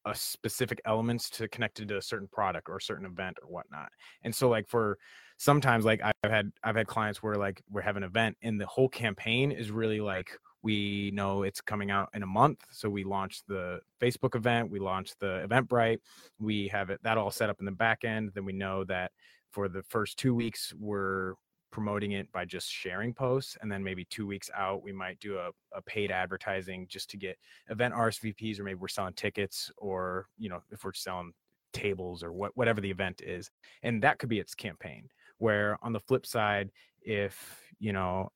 a 0.05 0.15
specific 0.15 0.81
elements 0.87 1.29
to 1.29 1.49
connect 1.49 1.81
it 1.81 1.89
to 1.89 1.99
a 1.99 2.03
certain 2.03 2.29
product 2.29 2.69
or 2.69 2.77
a 2.77 2.81
certain 2.81 3.05
event 3.07 3.37
or 3.43 3.49
whatnot. 3.49 3.89
And 4.23 4.35
so 4.35 4.49
like 4.49 4.69
for 4.69 4.97
sometimes 5.37 5.85
like 5.85 6.01
I've 6.03 6.31
had 6.31 6.51
I've 6.65 6.77
had 6.77 6.87
clients 6.87 7.23
where 7.23 7.35
like 7.35 7.63
we're 7.71 7.83
having 7.83 8.03
an 8.03 8.09
event 8.09 8.37
and 8.43 8.61
the 8.61 8.67
whole 8.67 8.89
campaign 8.89 9.53
is 9.53 9.71
really 9.71 10.01
like 10.01 10.31
we 10.63 11.11
know 11.15 11.43
it's 11.43 11.61
coming 11.61 11.91
out 11.91 12.09
in 12.15 12.23
a 12.23 12.27
month. 12.27 12.65
So 12.71 12.89
we 12.89 13.05
launch 13.05 13.43
the 13.47 13.81
Facebook 14.01 14.35
event, 14.35 14.71
we 14.71 14.79
launch 14.79 15.13
the 15.19 15.47
Eventbrite, 15.49 15.99
we 16.39 16.69
have 16.69 16.91
it 16.91 17.01
that 17.03 17.19
all 17.19 17.31
set 17.31 17.51
up 17.51 17.61
in 17.61 17.67
the 17.67 17.73
back 17.73 18.05
end. 18.05 18.33
Then 18.35 18.45
we 18.45 18.53
know 18.53 18.85
that 18.85 19.13
for 19.51 19.69
the 19.69 19.83
first 19.83 20.19
two 20.19 20.35
weeks 20.35 20.75
we're 20.79 21.35
promoting 21.71 22.13
it 22.13 22.31
by 22.33 22.45
just 22.45 22.71
sharing 22.71 23.13
posts 23.13 23.57
and 23.61 23.71
then 23.71 23.85
maybe 23.85 24.05
two 24.07 24.27
weeks 24.27 24.51
out 24.57 24.83
we 24.83 24.93
might 24.93 25.21
do 25.21 25.37
a, 25.37 25.51
a 25.77 25.83
paid 25.83 26.11
advertising 26.11 26.87
just 26.89 27.11
to 27.11 27.17
get 27.17 27.39
event 27.69 27.95
RSVPs 27.95 28.59
or 28.59 28.65
maybe 28.65 28.79
we're 28.79 28.89
selling 28.89 29.13
tickets 29.15 29.71
or 29.77 30.27
you 30.39 30.49
know 30.49 30.61
if 30.71 30.85
we're 30.85 30.95
selling 30.95 31.33
tables 31.73 32.23
or 32.23 32.33
what 32.33 32.57
whatever 32.57 32.81
the 32.81 32.91
event 32.91 33.21
is 33.21 33.51
and 33.83 34.03
that 34.03 34.19
could 34.19 34.31
be 34.31 34.39
its 34.39 34.55
campaign 34.55 35.09
where 35.37 35.79
on 35.83 35.93
the 35.93 36.01
flip 36.01 36.25
side 36.25 36.71
if 37.03 37.61
you 37.79 37.93
know 37.93 38.31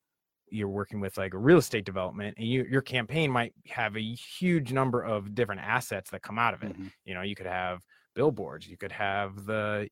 you're 0.53 0.67
working 0.69 0.99
with 0.99 1.17
like 1.17 1.33
a 1.33 1.37
real 1.37 1.57
estate 1.57 1.85
development 1.85 2.35
and 2.37 2.47
you, 2.47 2.63
your 2.65 2.81
campaign 2.81 3.31
might 3.31 3.53
have 3.67 3.95
a 3.97 4.15
huge 4.15 4.71
number 4.73 5.01
of 5.03 5.33
different 5.35 5.61
assets 5.61 6.09
that 6.11 6.21
come 6.21 6.37
out 6.39 6.53
of 6.53 6.63
it 6.63 6.75
Mhm. 6.75 6.91
you 7.05 7.13
know 7.13 7.21
you 7.21 7.35
could 7.35 7.45
have 7.47 7.83
billboards 8.15 8.67
you 8.67 8.77
could 8.77 8.91
have 8.91 9.45
the 9.45 9.89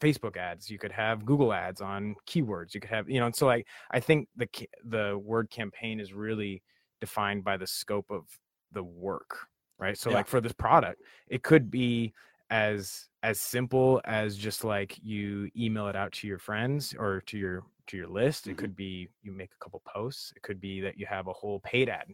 facebook 0.00 0.36
ads 0.36 0.70
you 0.70 0.78
could 0.78 0.92
have 0.92 1.24
google 1.26 1.52
ads 1.52 1.80
on 1.80 2.14
keywords 2.26 2.72
you 2.74 2.80
could 2.80 2.90
have 2.90 3.08
you 3.10 3.20
know 3.20 3.26
and 3.26 3.36
so 3.36 3.46
like 3.46 3.66
i 3.90 4.00
think 4.00 4.28
the 4.36 4.48
the 4.84 5.18
word 5.18 5.50
campaign 5.50 6.00
is 6.00 6.12
really 6.14 6.62
defined 7.00 7.44
by 7.44 7.56
the 7.56 7.66
scope 7.66 8.10
of 8.10 8.26
the 8.72 8.82
work 8.82 9.48
right 9.78 9.98
so 9.98 10.10
Yeah. 10.10 10.16
like 10.16 10.26
for 10.26 10.40
this 10.40 10.52
product 10.52 11.02
it 11.28 11.42
could 11.42 11.70
be 11.70 12.14
as 12.48 13.08
as 13.22 13.40
simple 13.40 14.00
as 14.04 14.36
just 14.36 14.64
like 14.64 14.98
you 15.02 15.50
email 15.56 15.86
it 15.88 15.96
out 15.96 16.12
to 16.12 16.26
your 16.26 16.38
friends 16.38 16.94
or 16.94 17.20
to 17.22 17.36
your 17.38 17.64
to 17.90 17.96
your 17.96 18.08
list 18.08 18.46
it 18.46 18.50
mm-hmm. 18.50 18.60
could 18.60 18.76
be 18.76 19.08
you 19.22 19.32
make 19.32 19.50
a 19.52 19.64
couple 19.64 19.82
posts 19.86 20.32
it 20.36 20.42
could 20.42 20.60
be 20.60 20.80
that 20.80 20.98
you 20.98 21.06
have 21.06 21.26
a 21.26 21.32
whole 21.32 21.60
paid 21.60 21.88
ad 21.88 22.06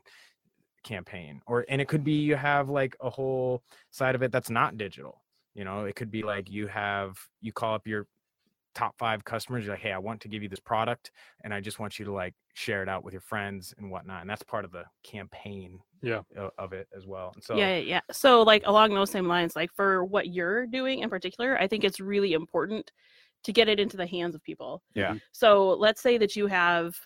campaign 0.82 1.40
or 1.46 1.64
and 1.68 1.80
it 1.80 1.88
could 1.88 2.04
be 2.04 2.12
you 2.12 2.36
have 2.36 2.68
like 2.68 2.96
a 3.00 3.10
whole 3.10 3.62
side 3.90 4.14
of 4.14 4.22
it 4.22 4.30
that's 4.30 4.50
not 4.50 4.78
digital 4.78 5.22
you 5.54 5.64
know 5.64 5.84
it 5.84 5.96
could 5.96 6.10
be 6.10 6.22
like 6.22 6.48
you 6.48 6.66
have 6.66 7.16
you 7.40 7.52
call 7.52 7.74
up 7.74 7.86
your 7.86 8.06
top 8.74 8.94
five 8.98 9.24
customers 9.24 9.64
you're 9.64 9.74
like 9.74 9.82
hey 9.82 9.92
i 9.92 9.98
want 9.98 10.20
to 10.20 10.28
give 10.28 10.42
you 10.42 10.48
this 10.48 10.60
product 10.60 11.10
and 11.42 11.52
i 11.52 11.60
just 11.60 11.78
want 11.78 11.98
you 11.98 12.04
to 12.04 12.12
like 12.12 12.34
share 12.54 12.82
it 12.82 12.88
out 12.88 13.02
with 13.02 13.12
your 13.12 13.22
friends 13.22 13.74
and 13.78 13.90
whatnot 13.90 14.20
and 14.20 14.30
that's 14.30 14.42
part 14.42 14.64
of 14.64 14.70
the 14.70 14.84
campaign 15.02 15.78
Yeah. 16.02 16.22
of 16.58 16.72
it 16.72 16.86
as 16.96 17.06
well 17.06 17.32
and 17.34 17.42
so 17.42 17.56
yeah, 17.56 17.76
yeah, 17.76 17.82
yeah. 17.84 18.00
So 18.12 18.42
like 18.42 18.62
along 18.66 18.94
those 18.94 19.10
same 19.10 19.26
lines, 19.26 19.56
like 19.56 19.72
for 19.74 20.04
what 20.04 20.28
you're 20.28 20.66
doing 20.66 21.00
in 21.00 21.10
particular, 21.10 21.58
I 21.58 21.66
think 21.66 21.84
it's 21.84 22.00
really 22.00 22.32
important 22.34 22.92
to 23.44 23.52
get 23.52 23.68
it 23.68 23.78
into 23.78 23.96
the 23.96 24.06
hands 24.06 24.34
of 24.34 24.42
people. 24.42 24.82
Yeah. 24.94 25.10
Mm-hmm. 25.10 25.18
So 25.32 25.70
let's 25.78 26.00
say 26.02 26.18
that 26.18 26.34
you 26.36 26.46
have 26.48 26.96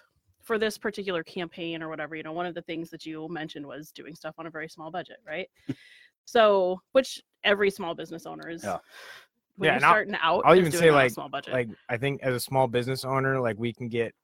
for 0.43 0.59
this 0.59 0.79
particular 0.79 1.23
campaign 1.23 1.83
or 1.83 1.89
whatever, 1.89 2.17
you 2.17 2.23
know, 2.23 2.33
one 2.33 2.47
of 2.47 2.55
the 2.55 2.63
things 2.63 2.91
that 2.91 3.05
you 3.05 3.29
mentioned 3.29 3.67
was 3.67 3.93
doing 3.93 4.15
stuff 4.15 4.35
on 4.39 4.47
a 4.47 4.51
very 4.51 4.69
small 4.69 4.91
budget, 4.91 5.19
right? 5.27 5.49
so, 6.25 6.81
which 6.93 7.21
every 7.45 7.71
small 7.71 7.95
business 7.95 8.27
owner 8.27 8.49
is. 8.49 8.65
Yeah. 8.65 8.79
When 9.57 9.67
Yeah, 9.67 9.73
you're 9.73 9.77
and 9.77 9.85
I'll- 9.85 9.91
starting 9.93 10.15
out, 10.23 10.43
I'll 10.47 10.57
even 10.57 10.73
say, 10.73 10.87
it 10.87 10.91
on 10.91 10.95
a 10.95 10.97
like- 10.97 11.13
small 11.13 11.29
budget. 11.29 11.53
like 11.53 11.69
I 11.89 11.97
think 11.99 12.23
as 12.23 12.35
a 12.35 12.41
small 12.41 12.67
business 12.67 13.05
owner, 13.05 13.39
like 13.41 13.59
we 13.59 13.73
can 13.73 13.89
get 13.89 14.15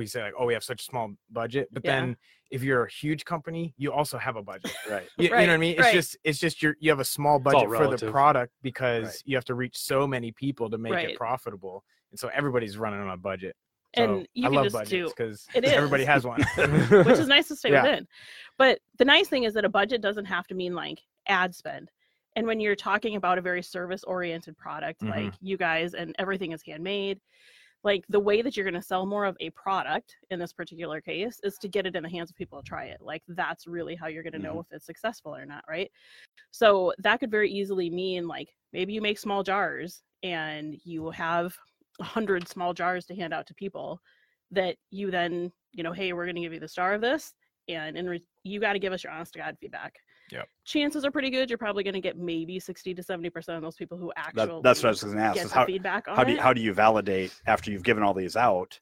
we 0.00 0.06
say 0.06 0.22
like, 0.22 0.32
oh, 0.38 0.46
we 0.46 0.54
have 0.54 0.64
such 0.64 0.80
a 0.80 0.84
small 0.84 1.12
budget, 1.30 1.68
but 1.70 1.84
Yeah. 1.84 2.00
then 2.00 2.16
if 2.50 2.62
you're 2.64 2.84
a 2.84 2.90
huge 2.90 3.24
company, 3.24 3.74
you 3.76 3.92
also 3.92 4.16
have 4.18 4.34
a 4.36 4.42
budget. 4.42 4.72
Right. 4.90 5.06
You, 5.18 5.24
you 5.24 5.30
know 5.30 5.36
what 5.36 5.50
I 5.50 5.56
mean? 5.58 5.72
It's 5.72 5.80
right. 5.82 5.94
just 5.94 6.16
it's 6.24 6.38
just 6.38 6.62
your 6.62 6.74
you 6.80 6.90
have 6.90 6.98
a 7.00 7.04
small 7.04 7.38
budget 7.38 7.68
for 7.68 7.96
the 7.96 8.10
product 8.10 8.52
because 8.62 9.04
Right. 9.04 9.22
you 9.26 9.36
have 9.36 9.44
to 9.44 9.54
reach 9.54 9.76
so 9.76 10.06
many 10.06 10.32
people 10.32 10.68
to 10.70 10.78
make 10.78 10.92
Right. 10.94 11.10
it 11.10 11.16
profitable, 11.18 11.84
and 12.10 12.18
so 12.18 12.28
everybody's 12.28 12.76
running 12.78 12.98
on 13.00 13.10
a 13.10 13.16
budget. 13.16 13.54
So 13.96 14.02
and 14.04 14.28
you 14.34 14.44
I 14.44 14.48
can 14.48 14.54
love 14.54 14.64
just 14.64 14.74
budgets 14.74 14.90
do 14.90 15.08
because 15.08 15.46
everybody 15.54 16.04
has 16.04 16.24
one. 16.24 16.40
which 16.56 17.18
is 17.18 17.28
nice 17.28 17.48
to 17.48 17.56
stay 17.56 17.70
Yeah. 17.72 17.82
within. 17.82 18.08
But 18.58 18.80
the 18.98 19.04
nice 19.04 19.28
thing 19.28 19.44
is 19.44 19.52
that 19.54 19.64
a 19.64 19.68
budget 19.68 20.00
doesn't 20.00 20.24
have 20.26 20.46
to 20.48 20.54
mean 20.54 20.74
like 20.74 21.00
ad 21.26 21.54
spend. 21.54 21.90
And 22.36 22.46
when 22.46 22.58
you're 22.60 22.76
talking 22.76 23.16
about 23.16 23.38
a 23.38 23.42
very 23.42 23.62
service 23.62 24.02
oriented 24.04 24.56
product, 24.56 25.02
Mhm. 25.02 25.10
like 25.10 25.34
you 25.40 25.56
guys 25.58 25.94
and 25.94 26.14
everything 26.18 26.52
is 26.52 26.62
handmade, 26.62 27.20
like 27.82 28.04
the 28.08 28.20
way 28.20 28.42
that 28.42 28.56
you're 28.56 28.64
going 28.64 28.80
to 28.80 28.86
sell 28.86 29.06
more 29.06 29.24
of 29.24 29.36
a 29.40 29.50
product 29.50 30.16
in 30.30 30.38
this 30.38 30.52
particular 30.52 31.00
case 31.00 31.40
is 31.42 31.56
to 31.58 31.68
get 31.68 31.86
it 31.86 31.96
in 31.96 32.02
the 32.02 32.08
hands 32.08 32.30
of 32.30 32.36
people 32.36 32.60
to 32.60 32.68
try 32.68 32.84
it. 32.86 32.98
Like 33.00 33.22
that's 33.28 33.66
really 33.66 33.94
how 33.94 34.08
you're 34.08 34.22
going 34.22 34.34
to 34.34 34.38
know 34.38 34.50
mm-hmm. 34.50 34.60
if 34.60 34.76
it's 34.76 34.86
successful 34.86 35.34
or 35.34 35.46
not, 35.46 35.64
right? 35.68 35.90
So 36.50 36.92
that 36.98 37.20
could 37.20 37.30
very 37.30 37.50
easily 37.50 37.88
mean 37.88 38.26
like 38.26 38.48
maybe 38.72 38.92
you 38.92 39.00
make 39.00 39.18
small 39.18 39.42
jars 39.42 40.02
and 40.22 40.76
you 40.84 41.10
have 41.10 41.56
a 42.00 42.04
hundred 42.04 42.48
small 42.48 42.74
jars 42.74 43.06
to 43.06 43.14
hand 43.14 43.32
out 43.32 43.46
to 43.46 43.54
people 43.54 44.00
that 44.50 44.76
you 44.90 45.10
then, 45.10 45.52
you 45.72 45.82
know, 45.82 45.92
hey, 45.92 46.12
we're 46.12 46.24
going 46.24 46.36
to 46.36 46.42
give 46.42 46.52
you 46.52 46.60
the 46.60 46.68
star 46.68 46.92
of 46.92 47.00
this 47.00 47.34
and 47.68 47.96
in 47.96 48.08
re- 48.08 48.24
you 48.42 48.60
got 48.60 48.72
to 48.74 48.78
give 48.78 48.92
us 48.92 49.04
your 49.04 49.12
honest 49.12 49.32
to 49.32 49.38
god 49.38 49.56
feedback. 49.60 49.94
Yep. 50.32 50.48
Chances 50.64 51.04
are 51.04 51.10
pretty 51.10 51.30
good. 51.30 51.50
You're 51.50 51.58
probably 51.58 51.82
going 51.82 51.94
to 51.94 52.00
get 52.00 52.16
maybe 52.16 52.58
60 52.58 52.94
to 52.94 53.02
70 53.02 53.30
percent 53.30 53.56
of 53.56 53.62
those 53.62 53.76
people 53.76 53.98
who 53.98 54.12
actually 54.16 54.46
That, 54.46 54.62
that's 54.62 54.82
what 54.82 54.88
I 54.88 54.90
was 54.90 55.02
going 55.02 55.16
to 55.16 55.22
ask. 55.22 55.38
Is 55.38 55.52
how, 55.52 55.66
feedback 55.66 56.08
on 56.08 56.16
how 56.16 56.24
do 56.24 56.32
you, 56.32 56.40
how 56.40 56.52
do 56.52 56.60
you 56.60 56.72
validate 56.72 57.34
after 57.46 57.70
you've 57.70 57.82
given 57.82 58.02
all 58.02 58.14
these 58.14 58.36
out, 58.36 58.78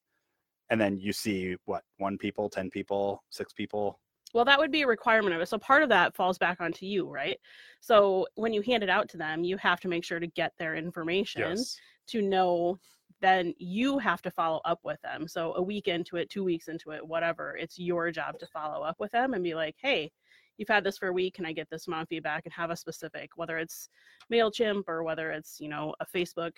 and 0.70 0.80
then 0.80 0.98
you 0.98 1.12
see 1.12 1.56
what 1.64 1.82
one 1.96 2.18
people, 2.18 2.48
ten 2.48 2.70
people, 2.70 3.22
six 3.30 3.52
people? 3.52 3.98
Well, 4.34 4.44
that 4.44 4.58
would 4.58 4.70
be 4.70 4.82
a 4.82 4.86
requirement 4.86 5.34
of 5.34 5.40
it. 5.40 5.48
So 5.48 5.58
part 5.58 5.82
of 5.82 5.88
that 5.88 6.14
falls 6.14 6.38
back 6.38 6.60
onto 6.60 6.86
you, 6.86 7.08
right? 7.08 7.38
So 7.80 8.26
when 8.34 8.52
you 8.52 8.60
hand 8.60 8.82
it 8.82 8.90
out 8.90 9.08
to 9.10 9.16
them, 9.16 9.44
you 9.44 9.56
have 9.56 9.80
to 9.80 9.88
make 9.88 10.04
sure 10.04 10.20
to 10.20 10.26
get 10.26 10.52
their 10.58 10.74
information 10.74 11.56
yes. 11.56 11.76
to 12.08 12.20
know. 12.20 12.78
Then 13.20 13.54
you 13.58 13.98
have 13.98 14.22
to 14.22 14.30
follow 14.30 14.60
up 14.64 14.80
with 14.84 15.00
them. 15.02 15.26
So 15.26 15.54
a 15.54 15.62
week 15.62 15.88
into 15.88 16.16
it, 16.16 16.30
two 16.30 16.44
weeks 16.44 16.68
into 16.68 16.90
it, 16.90 17.04
whatever, 17.04 17.56
it's 17.56 17.78
your 17.78 18.10
job 18.10 18.38
to 18.38 18.46
follow 18.46 18.84
up 18.84 18.96
with 19.00 19.10
them 19.10 19.34
and 19.34 19.42
be 19.42 19.54
like, 19.54 19.74
hey, 19.78 20.12
you've 20.58 20.68
had 20.68 20.84
this 20.84 20.98
for 20.98 21.08
a 21.08 21.12
week. 21.12 21.34
Can 21.34 21.46
I 21.46 21.52
get 21.52 21.70
this 21.70 21.86
amount 21.86 22.02
of 22.02 22.08
feedback 22.08 22.44
and 22.44 22.52
have 22.52 22.70
a 22.70 22.76
specific, 22.76 23.30
whether 23.36 23.56
it's 23.58 23.88
MailChimp 24.30 24.82
or 24.88 25.02
whether 25.02 25.30
it's, 25.30 25.60
you 25.60 25.68
know, 25.68 25.94
a 26.00 26.06
Facebook 26.06 26.52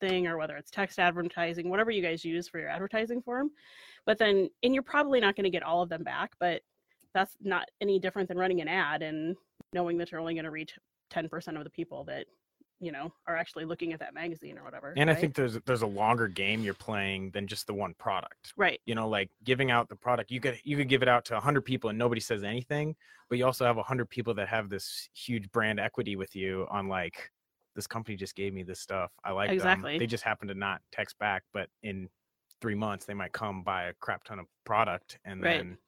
thing 0.00 0.26
or 0.26 0.36
whether 0.38 0.56
it's 0.56 0.70
text 0.70 0.98
advertising, 0.98 1.68
whatever 1.68 1.90
you 1.90 2.02
guys 2.02 2.24
use 2.24 2.46
for 2.48 2.60
your 2.60 2.68
advertising 2.68 3.20
for 3.20 3.38
them. 3.38 3.50
But 4.06 4.18
then, 4.18 4.48
and 4.62 4.74
you're 4.74 4.82
probably 4.82 5.20
not 5.20 5.34
going 5.34 5.44
to 5.44 5.50
get 5.50 5.62
all 5.62 5.82
of 5.82 5.88
them 5.88 6.04
back, 6.04 6.32
but 6.38 6.62
that's 7.14 7.36
not 7.40 7.68
any 7.80 7.98
different 7.98 8.28
than 8.28 8.38
running 8.38 8.60
an 8.60 8.68
ad 8.68 9.02
and 9.02 9.34
knowing 9.72 9.98
that 9.98 10.12
you're 10.12 10.20
only 10.20 10.34
going 10.34 10.44
to 10.44 10.50
reach 10.50 10.78
10% 11.12 11.56
of 11.56 11.64
the 11.64 11.70
people 11.70 12.04
that, 12.04 12.26
you 12.80 12.92
know, 12.92 13.12
are 13.26 13.36
actually 13.36 13.64
looking 13.64 13.92
at 13.92 13.98
that 14.00 14.14
magazine 14.14 14.56
or 14.58 14.62
whatever. 14.64 14.94
and 14.96 15.10
I 15.10 15.14
think 15.14 15.34
there's 15.34 15.58
there's 15.66 15.82
a 15.82 15.86
longer 15.86 16.28
game 16.28 16.62
you're 16.62 16.74
playing 16.74 17.30
than 17.32 17.46
just 17.46 17.66
the 17.66 17.74
one 17.74 17.94
product. 17.98 18.52
right. 18.56 18.80
you 18.86 18.94
know 18.94 19.08
like 19.08 19.30
giving 19.44 19.70
out 19.70 19.88
the 19.88 19.96
product 19.96 20.30
you 20.30 20.40
could 20.40 20.58
you 20.64 20.76
could 20.76 20.88
give 20.88 21.02
it 21.02 21.08
out 21.08 21.24
to 21.26 21.34
100 21.34 21.62
people 21.62 21.90
and 21.90 21.98
nobody 21.98 22.20
says 22.20 22.44
anything 22.44 22.94
but 23.28 23.36
you 23.38 23.44
also 23.44 23.64
have 23.64 23.76
100 23.76 24.08
people 24.08 24.32
that 24.34 24.48
have 24.48 24.68
this 24.70 25.08
huge 25.12 25.50
brand 25.50 25.78
equity 25.80 26.14
with 26.16 26.34
you 26.36 26.66
on 26.70 26.88
like 26.88 27.30
this 27.74 27.86
company 27.86 28.16
just 28.16 28.34
gave 28.34 28.54
me 28.54 28.62
this 28.62 28.80
stuff 28.80 29.10
i 29.24 29.30
like 29.32 29.50
Exactly. 29.50 29.92
them 29.92 29.98
they 29.98 30.06
just 30.06 30.24
happen 30.24 30.46
to 30.48 30.54
not 30.54 30.80
text 30.92 31.18
back 31.18 31.42
but 31.52 31.68
in 31.82 32.08
three 32.60 32.74
months 32.74 33.04
they 33.06 33.14
might 33.14 33.32
come 33.32 33.62
buy 33.62 33.84
a 33.84 33.92
crap 34.00 34.22
ton 34.24 34.38
of 34.38 34.46
product 34.64 35.18
and 35.24 35.42
Right. 35.42 35.58
then 35.58 35.78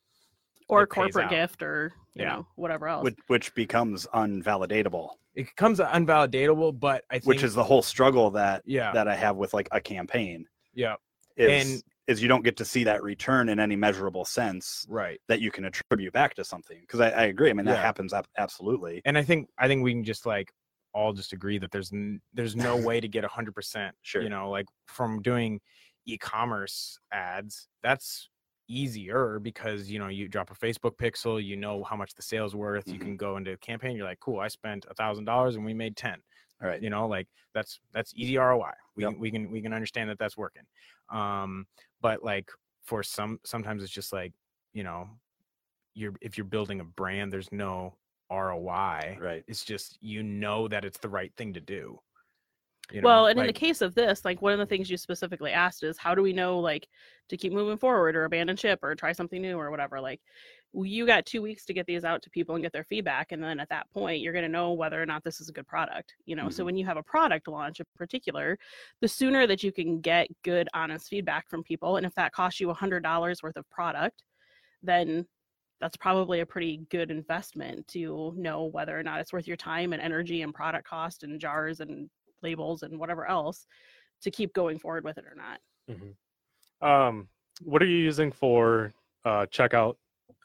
Or 0.71 0.83
a 0.83 0.87
corporate 0.87 1.25
out. 1.27 1.31
gift 1.31 1.63
or, 1.63 1.93
you 2.15 2.23
Yeah. 2.23 2.37
know, 2.37 2.47
whatever 2.57 2.89
else. 2.89 3.05
Which, 3.05 3.17
which 3.27 3.55
becomes 3.55 4.07
unvalidatable, 4.15 5.11
it 5.35 5.45
becomes 5.47 5.79
unvalidatable 5.79 6.79
but 6.81 7.05
i 7.11 7.15
think 7.15 7.27
which 7.27 7.43
is 7.45 7.55
the 7.55 7.63
whole 7.63 7.83
struggle 7.83 8.31
that 8.33 8.63
yeah 8.67 8.93
that 8.93 9.07
I 9.07 9.15
have 9.15 9.37
with 9.37 9.55
like 9.55 9.69
a 9.71 9.81
campaign 9.81 10.45
yeah 10.75 10.97
is 11.37 11.73
And- 11.75 11.83
is 12.09 12.21
you 12.21 12.27
don't 12.27 12.43
get 12.43 12.57
to 12.57 12.65
see 12.65 12.83
that 12.85 13.05
return 13.05 13.49
in 13.49 13.61
any 13.61 13.77
measurable 13.77 14.25
sense 14.25 14.85
right 14.89 15.21
that 15.29 15.41
you 15.41 15.53
can 15.53 15.65
attribute 15.67 16.13
back 16.13 16.35
to 16.35 16.43
something. 16.45 16.81
Because 16.81 16.99
I, 16.99 17.11
I 17.11 17.23
agree. 17.27 17.49
I 17.51 17.53
mean 17.53 17.65
that 17.67 17.77
Yeah. 17.77 17.83
happens 17.83 18.13
ab- 18.13 18.27
absolutely. 18.39 19.01
and 19.05 19.17
i 19.17 19.23
think 19.23 19.49
i 19.59 19.69
think 19.69 19.85
we 19.85 19.93
can 19.93 20.03
just 20.05 20.27
like 20.27 20.51
all 20.93 21.13
just 21.13 21.33
agree 21.33 21.59
that 21.59 21.71
there's 21.71 21.93
n- 21.93 22.21
there's 22.35 22.57
no 22.57 22.77
way 22.77 22.99
to 23.01 23.07
get 23.07 23.23
100% 23.25 23.91
Sure. 24.03 24.23
you 24.23 24.29
know 24.29 24.51
like 24.51 24.67
from 24.89 25.23
doing 25.23 25.61
e-commerce 26.07 26.99
ads 27.13 27.69
that's 27.85 28.29
easier 28.71 29.39
because 29.41 29.91
you 29.91 29.99
know 29.99 30.09
you 30.09 30.29
drop 30.29 30.51
a 30.51 30.55
facebook 30.55 30.97
pixel 30.97 31.43
you 31.45 31.57
know 31.57 31.83
how 31.85 31.97
much 31.97 32.15
the 32.15 32.23
sales 32.23 32.55
worth 32.55 32.87
you 32.89 32.99
Mhm. 32.99 33.03
can 33.03 33.17
go 33.17 33.37
into 33.37 33.53
a 33.53 33.57
campaign 33.57 33.97
you're 33.97 34.07
like 34.07 34.21
cool 34.21 34.39
i 34.41 34.49
spent 34.49 34.87
a 34.89 34.95
thousand 34.95 35.25
dollars 35.25 35.57
and 35.57 35.65
we 35.65 35.75
made 35.75 35.97
10 35.97 36.23
All 36.63 36.69
right. 36.69 36.83
you 36.83 36.91
know 36.91 37.07
like 37.09 37.29
that's 37.55 37.81
that's 37.93 38.13
easy 38.15 38.37
roi 38.37 38.71
we, 38.97 39.05
Yep. 39.05 39.15
we 39.19 39.31
can 39.31 39.51
we 39.51 39.61
can 39.63 39.73
understand 39.73 40.09
that 40.11 40.19
that's 40.19 40.37
working 40.37 40.67
um 41.09 41.67
but 42.01 42.23
like 42.23 42.51
for 42.85 43.03
some 43.03 43.41
sometimes 43.45 43.83
it's 43.83 43.93
just 43.93 44.13
like 44.13 44.33
you 44.73 44.85
know 44.85 45.09
you're 45.95 46.15
if 46.21 46.39
you're 46.39 46.45
building 46.47 46.81
a 46.81 46.85
brand 46.85 47.33
there's 47.33 47.51
no 47.53 47.97
roi 48.31 49.17
Right. 49.21 49.45
it's 49.49 49.65
just 49.65 49.99
you 50.01 50.23
know 50.23 50.69
that 50.69 50.85
it's 50.85 50.99
the 50.99 51.09
right 51.09 51.33
thing 51.37 51.53
to 51.55 51.61
do 51.61 51.99
you 52.93 53.01
well, 53.03 53.23
know, 53.23 53.27
and 53.27 53.39
in 53.39 53.47
the 53.47 53.53
case 53.53 53.81
of 53.83 53.95
this, 53.95 54.25
like 54.25 54.43
one 54.43 54.53
of 54.53 54.59
the 54.59 54.67
things 54.67 54.91
you 54.91 54.97
specifically 54.97 55.53
asked 55.53 55.83
is 55.83 55.99
how 55.99 56.15
do 56.15 56.23
we 56.23 56.33
know 56.33 56.59
like 56.59 56.89
to 57.29 57.37
keep 57.37 57.53
moving 57.53 57.79
forward 57.79 58.17
or 58.17 58.25
abandon 58.25 58.57
ship 58.57 58.81
or 58.83 58.95
try 58.95 59.13
something 59.13 59.41
new 59.41 59.57
or 59.59 59.71
whatever? 59.71 60.01
Like 60.01 60.21
you 60.73 61.07
got 61.07 61.27
two 61.27 61.43
weeks 61.43 61.65
to 61.67 61.73
get 61.75 61.87
these 61.87 62.05
out 62.05 62.23
to 62.23 62.31
people 62.31 62.55
and 62.55 62.63
get 62.63 62.73
their 62.73 62.85
feedback, 62.85 63.33
and 63.33 63.43
then 63.43 63.59
at 63.61 63.69
that 63.71 63.91
point 63.91 64.21
you're 64.21 64.33
gonna 64.33 64.49
know 64.49 64.73
whether 64.73 65.01
or 65.03 65.07
not 65.07 65.25
this 65.25 65.41
is 65.41 65.49
a 65.49 65.53
good 65.53 65.67
product. 65.67 66.15
You 66.27 66.37
know, 66.37 66.49
so 66.49 66.63
Mhm. 66.63 66.67
when 66.67 66.77
you 66.77 66.87
have 66.87 66.97
a 66.97 67.03
product 67.03 67.49
launch 67.49 67.81
in 67.81 67.87
particular, 67.97 68.59
the 69.01 69.09
sooner 69.09 69.47
that 69.47 69.63
you 69.63 69.73
can 69.73 70.01
get 70.01 70.29
good, 70.43 70.69
honest 70.75 71.09
feedback 71.09 71.49
from 71.49 71.65
people, 71.65 71.97
and 71.97 72.07
if 72.07 72.15
that 72.15 72.33
costs 72.33 72.61
you 72.61 72.71
a 72.71 72.75
hundred 72.75 73.03
dollars 73.03 73.43
worth 73.43 73.57
of 73.57 73.69
product, 73.71 74.23
then 74.83 75.27
that's 75.81 75.97
probably 75.97 76.41
a 76.41 76.47
pretty 76.47 76.79
good 76.91 77.11
investment 77.11 77.89
to 77.89 78.35
know 78.37 78.65
whether 78.67 78.99
or 78.99 79.03
not 79.03 79.21
it's 79.21 79.33
worth 79.33 79.47
your 79.49 79.57
time 79.57 79.93
and 79.93 80.03
energy 80.03 80.43
and 80.43 80.55
product 80.55 80.87
cost 80.87 81.23
and 81.25 81.41
jars 81.41 81.81
and 81.81 82.11
labels 82.43 82.83
and 82.83 82.99
whatever 82.99 83.27
else 83.27 83.67
to 84.23 84.31
keep 84.31 84.53
going 84.53 84.79
forward 84.79 85.05
with 85.05 85.19
it 85.19 85.25
or 85.25 85.35
not. 85.37 85.61
Um, 86.83 87.29
what 87.63 87.83
are 87.83 87.87
you 87.87 87.97
using 87.99 88.33
for 88.33 88.93
uh, 89.25 89.47
checkout? 89.47 89.97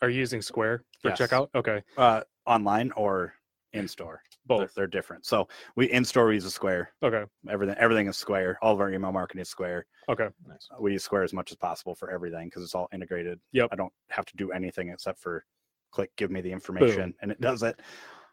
Are 0.02 0.10
you 0.10 0.20
using 0.20 0.42
Square 0.42 0.84
for 1.02 1.10
Yes. 1.10 1.20
checkout? 1.20 1.50
Okay, 1.56 1.82
Uh, 1.98 2.22
online 2.46 2.92
or 2.92 3.34
in 3.74 3.88
store. 3.88 4.22
They're, 4.48 4.58
both. 4.60 4.74
they're 4.76 4.88
different. 4.88 5.26
So 5.26 5.48
we 5.76 5.92
in 5.92 6.06
store 6.06 6.28
we 6.28 6.36
use 6.36 6.46
a 6.46 6.52
Square. 6.52 6.92
Okay, 7.04 7.24
Everything 7.50 7.76
everything 7.78 8.08
is 8.08 8.18
Square. 8.18 8.58
All 8.62 8.74
of 8.74 8.80
our 8.82 8.92
email 8.92 9.12
marketing 9.12 9.42
is 9.42 9.50
Square. 9.50 9.86
okay, 10.10 10.28
Nice. 10.48 10.68
we 10.80 10.94
use 10.94 11.04
Square 11.04 11.24
as 11.24 11.34
much 11.34 11.52
as 11.52 11.58
possible 11.58 11.96
for 11.96 12.10
everything 12.12 12.48
because 12.48 12.64
it's 12.64 12.76
all 12.76 12.88
integrated. 12.94 13.40
Yep. 13.54 13.70
I 13.72 13.76
don't 13.76 13.94
have 14.10 14.26
to 14.26 14.36
do 14.38 14.52
anything 14.52 14.90
except 14.90 15.20
for 15.20 15.46
click, 15.92 16.12
give 16.18 16.30
me 16.32 16.42
the 16.42 16.52
information, 16.52 17.14
and 17.22 17.32
it 17.32 17.40
does 17.42 17.64
it. 17.64 17.80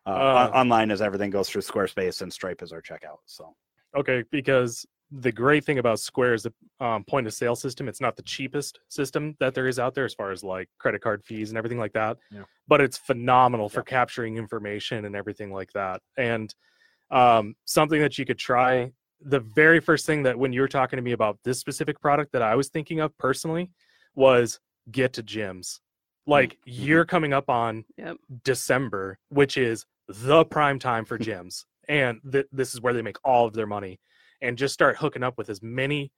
Uh, 0.06 0.10
Uh, 0.10 0.50
online 0.54 0.90
as 0.90 1.00
everything 1.02 1.30
goes 1.30 1.48
through 1.48 1.62
Squarespace 1.62 2.22
and 2.22 2.32
Stripe 2.32 2.62
is 2.62 2.72
our 2.72 2.82
checkout. 2.82 3.18
So 3.26 3.54
okay. 3.96 4.24
Because 4.30 4.84
the 5.10 5.30
great 5.30 5.64
thing 5.64 5.78
about 5.78 6.00
Square 6.00 6.34
is 6.34 6.42
the 6.44 6.52
um, 6.80 7.04
point 7.04 7.26
of 7.26 7.34
sale 7.34 7.54
system. 7.54 7.86
It's 7.86 8.00
not 8.00 8.16
the 8.16 8.22
cheapest 8.22 8.80
system 8.88 9.36
that 9.40 9.54
there 9.54 9.68
is 9.68 9.78
out 9.78 9.94
there 9.94 10.06
as 10.06 10.14
far 10.14 10.30
as 10.32 10.42
like 10.42 10.68
credit 10.78 11.02
card 11.02 11.22
fees 11.22 11.50
and 11.50 11.58
everything 11.58 11.78
like 11.78 11.92
that. 11.92 12.16
Yeah. 12.30 12.44
But 12.66 12.80
it's 12.80 12.96
phenomenal 12.96 13.68
for 13.68 13.80
Yep. 13.80 13.86
capturing 13.86 14.36
information 14.38 15.04
and 15.04 15.14
everything 15.14 15.52
like 15.52 15.70
that. 15.74 16.00
And 16.16 16.54
um, 17.10 17.54
something 17.66 18.00
that 18.00 18.16
you 18.18 18.24
could 18.24 18.38
try. 18.38 18.90
The 19.20 19.40
very 19.40 19.80
first 19.80 20.06
thing 20.06 20.22
that 20.24 20.36
when 20.38 20.52
you 20.52 20.62
were 20.62 20.68
talking 20.68 20.96
to 20.96 21.02
me 21.02 21.12
about 21.12 21.38
this 21.44 21.60
specific 21.60 22.00
product 22.00 22.32
that 22.32 22.42
I 22.42 22.56
was 22.56 22.70
thinking 22.70 23.00
of 23.00 23.16
personally 23.18 23.70
was 24.14 24.58
get 24.90 25.12
to 25.12 25.22
gyms. 25.22 25.78
Like 26.26 26.50
mm-hmm. 26.50 26.70
Mm-hmm. 26.70 26.84
you're 26.84 27.04
coming 27.04 27.32
up 27.32 27.50
on 27.50 27.84
Yep. 27.96 28.16
December, 28.44 29.18
which 29.28 29.56
is 29.56 29.86
the 30.08 30.44
prime 30.44 30.78
time 30.78 31.04
for 31.04 31.18
gyms. 31.18 31.64
And 31.88 32.20
th- 32.30 32.46
this 32.52 32.74
is 32.74 32.80
where 32.80 32.92
they 32.92 33.02
make 33.02 33.16
all 33.24 33.46
of 33.46 33.54
their 33.54 33.66
money. 33.66 33.98
And 34.40 34.58
just 34.58 34.74
start 34.74 34.96
hooking 34.96 35.22
up 35.22 35.38
with 35.38 35.48
as 35.50 35.62
many 35.62 36.12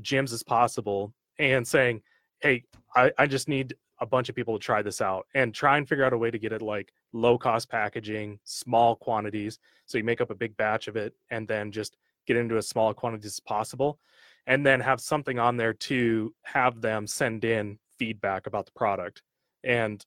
gyms 0.00 0.32
as 0.32 0.42
possible 0.42 1.12
and 1.38 1.66
saying, 1.66 2.02
hey, 2.40 2.64
I, 2.94 3.12
I 3.18 3.26
just 3.26 3.48
need 3.48 3.74
a 4.00 4.06
bunch 4.06 4.28
of 4.28 4.34
people 4.34 4.58
to 4.58 4.64
try 4.64 4.80
this 4.80 5.00
out 5.00 5.26
and 5.34 5.52
try 5.52 5.76
and 5.76 5.88
figure 5.88 6.04
out 6.04 6.12
a 6.12 6.18
way 6.18 6.30
to 6.30 6.38
get 6.38 6.52
it 6.52 6.62
like 6.62 6.92
low 7.12 7.36
cost 7.36 7.68
packaging, 7.68 8.38
small 8.44 8.94
quantities. 8.96 9.58
So 9.86 9.98
you 9.98 10.04
make 10.04 10.20
up 10.20 10.30
a 10.30 10.34
big 10.36 10.56
batch 10.56 10.86
of 10.88 10.96
it 10.96 11.14
and 11.30 11.48
then 11.48 11.72
just 11.72 11.96
get 12.26 12.36
into 12.36 12.56
as 12.56 12.68
small 12.68 12.94
quantities 12.94 13.32
as 13.32 13.40
possible. 13.40 13.98
And 14.46 14.64
then 14.64 14.80
have 14.80 15.00
something 15.00 15.38
on 15.38 15.56
there 15.56 15.74
to 15.74 16.34
have 16.42 16.80
them 16.80 17.06
send 17.06 17.44
in 17.44 17.78
feedback 17.98 18.46
about 18.46 18.64
the 18.66 18.72
product 18.72 19.22
and 19.64 20.04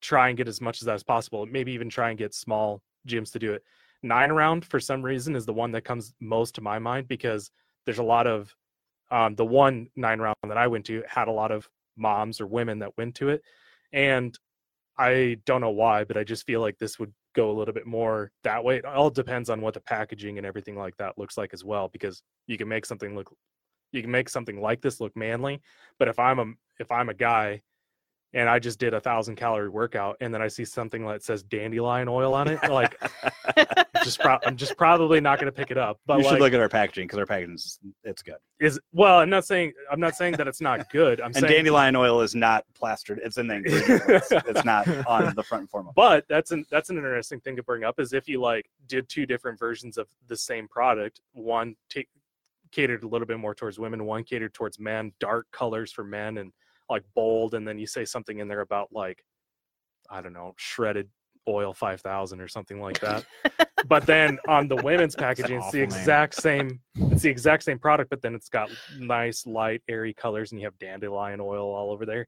try 0.00 0.28
and 0.28 0.36
get 0.36 0.48
as 0.48 0.60
much 0.60 0.80
as 0.80 0.86
that 0.86 0.94
as 0.94 1.02
possible. 1.02 1.46
Maybe 1.46 1.72
even 1.72 1.88
try 1.88 2.10
and 2.10 2.18
get 2.18 2.34
small 2.34 2.82
gyms 3.06 3.32
to 3.32 3.38
do 3.38 3.52
it. 3.52 3.62
Nine 4.02 4.30
round 4.30 4.64
for 4.64 4.78
some 4.78 5.02
reason 5.02 5.34
is 5.34 5.44
the 5.44 5.52
one 5.52 5.72
that 5.72 5.84
comes 5.84 6.14
most 6.20 6.54
to 6.54 6.60
my 6.60 6.78
mind 6.78 7.08
because 7.08 7.50
there's 7.84 7.98
a 7.98 8.02
lot 8.04 8.26
of 8.26 8.54
um, 9.10 9.34
the 9.34 9.44
one 9.44 9.88
nine 9.96 10.20
round 10.20 10.36
that 10.46 10.58
I 10.58 10.66
went 10.66 10.84
to 10.86 11.02
had 11.08 11.28
a 11.28 11.32
lot 11.32 11.50
of 11.50 11.68
moms 11.96 12.40
or 12.40 12.46
women 12.46 12.78
that 12.80 12.96
went 12.96 13.14
to 13.16 13.30
it, 13.30 13.42
and 13.92 14.38
I 14.98 15.38
don't 15.46 15.60
know 15.60 15.70
why, 15.70 16.04
but 16.04 16.16
I 16.16 16.24
just 16.24 16.44
feel 16.46 16.60
like 16.60 16.78
this 16.78 16.98
would 16.98 17.12
go 17.34 17.50
a 17.50 17.56
little 17.56 17.74
bit 17.74 17.86
more 17.86 18.30
that 18.44 18.62
way. 18.62 18.76
It 18.76 18.84
all 18.84 19.10
depends 19.10 19.48
on 19.48 19.60
what 19.60 19.74
the 19.74 19.80
packaging 19.80 20.38
and 20.38 20.46
everything 20.46 20.76
like 20.76 20.96
that 20.98 21.16
looks 21.16 21.38
like 21.38 21.54
as 21.54 21.64
well, 21.64 21.88
because 21.88 22.22
you 22.46 22.58
can 22.58 22.68
make 22.68 22.84
something 22.84 23.14
look, 23.14 23.34
you 23.92 24.02
can 24.02 24.10
make 24.10 24.28
something 24.28 24.60
like 24.60 24.82
this 24.82 25.00
look 25.00 25.16
manly, 25.16 25.60
but 25.98 26.08
if 26.08 26.18
I'm 26.18 26.38
a 26.38 26.46
if 26.78 26.92
I'm 26.92 27.08
a 27.08 27.14
guy 27.14 27.62
and 28.34 28.48
I 28.48 28.58
just 28.58 28.78
did 28.78 28.92
a 28.94 29.00
thousand 29.00 29.36
calorie 29.36 29.68
workout 29.68 30.16
and 30.20 30.32
then 30.32 30.42
I 30.42 30.48
see 30.48 30.64
something 30.64 31.06
that 31.06 31.22
says 31.22 31.42
dandelion 31.42 32.08
oil 32.08 32.34
on 32.34 32.48
it, 32.48 32.62
like 32.70 33.00
just 34.04 34.20
pro- 34.20 34.38
I'm 34.44 34.56
just 34.56 34.76
probably 34.76 35.20
not 35.20 35.40
going 35.40 35.50
to 35.50 35.56
pick 35.56 35.70
it 35.70 35.78
up. 35.78 35.98
But 36.06 36.18
you 36.18 36.24
like, 36.24 36.34
should 36.34 36.40
look 36.40 36.52
at 36.52 36.60
our 36.60 36.68
packaging 36.68 37.06
because 37.06 37.18
our 37.18 37.26
packaging 37.26 37.54
is 37.54 37.78
it's 38.04 38.22
good. 38.22 38.36
is 38.60 38.78
well, 38.92 39.18
I'm 39.20 39.30
not 39.30 39.44
saying 39.46 39.72
I'm 39.90 40.00
not 40.00 40.14
saying 40.16 40.34
that 40.34 40.46
it's 40.46 40.60
not 40.60 40.90
good. 40.90 41.20
I'm 41.20 41.26
And 41.26 41.36
saying 41.36 41.52
dandelion 41.52 41.96
oil 41.96 42.20
is 42.20 42.34
not 42.34 42.64
plastered; 42.74 43.20
it's 43.24 43.38
in 43.38 43.46
the 43.46 43.56
ingredient 43.56 44.08
list. 44.08 44.32
It's 44.46 44.64
not 44.64 44.86
on 45.06 45.34
the 45.34 45.42
front 45.42 45.62
and 45.62 45.70
foremost. 45.70 45.94
but 45.94 46.24
that's 46.28 46.50
an 46.50 46.64
that's 46.70 46.90
an 46.90 46.96
interesting 46.96 47.40
thing 47.40 47.56
to 47.56 47.62
bring 47.62 47.84
up 47.84 47.98
is 47.98 48.12
if 48.12 48.28
you 48.28 48.40
like 48.40 48.68
did 48.86 49.08
two 49.08 49.26
different 49.26 49.58
versions 49.58 49.98
of 49.98 50.06
the 50.26 50.36
same 50.36 50.68
product 50.68 51.20
one 51.32 51.74
ta 51.92 52.00
catered 52.70 53.02
a 53.02 53.08
little 53.08 53.26
bit 53.26 53.38
more 53.38 53.54
towards 53.54 53.78
women 53.78 54.04
one 54.04 54.22
catered 54.22 54.52
towards 54.52 54.78
men 54.78 55.10
dark 55.20 55.46
colors 55.52 55.90
for 55.90 56.04
men 56.04 56.38
and 56.38 56.52
like 56.90 57.04
bold 57.14 57.54
and 57.54 57.66
then 57.66 57.78
you 57.78 57.86
say 57.86 58.04
something 58.04 58.38
in 58.38 58.48
there 58.48 58.60
about 58.60 58.88
like 58.92 59.22
i 60.10 60.20
don't 60.20 60.32
know 60.32 60.54
shredded 60.56 61.08
oil 61.48 61.72
5000 61.72 62.40
or 62.40 62.48
something 62.48 62.80
like 62.80 63.00
that 63.00 63.24
but 63.86 64.04
then 64.06 64.38
on 64.48 64.68
the 64.68 64.76
women's 64.76 65.14
packaging 65.24 65.56
it's 65.58 65.70
the 65.70 65.80
awful 65.82 65.94
name. 65.96 66.00
exact 66.00 66.34
same 66.34 66.80
it's 66.96 67.22
the 67.22 67.30
exact 67.30 67.62
same 67.62 67.78
product 67.78 68.10
but 68.10 68.20
then 68.22 68.34
it's 68.34 68.48
got 68.48 68.68
nice 68.90 69.46
light 69.46 69.82
airy 69.88 70.12
colors 70.12 70.52
and 70.52 70.60
you 70.60 70.66
have 70.66 70.76
dandelion 70.78 71.40
oil 71.40 71.66
all 71.74 71.90
over 71.90 72.04
there 72.04 72.26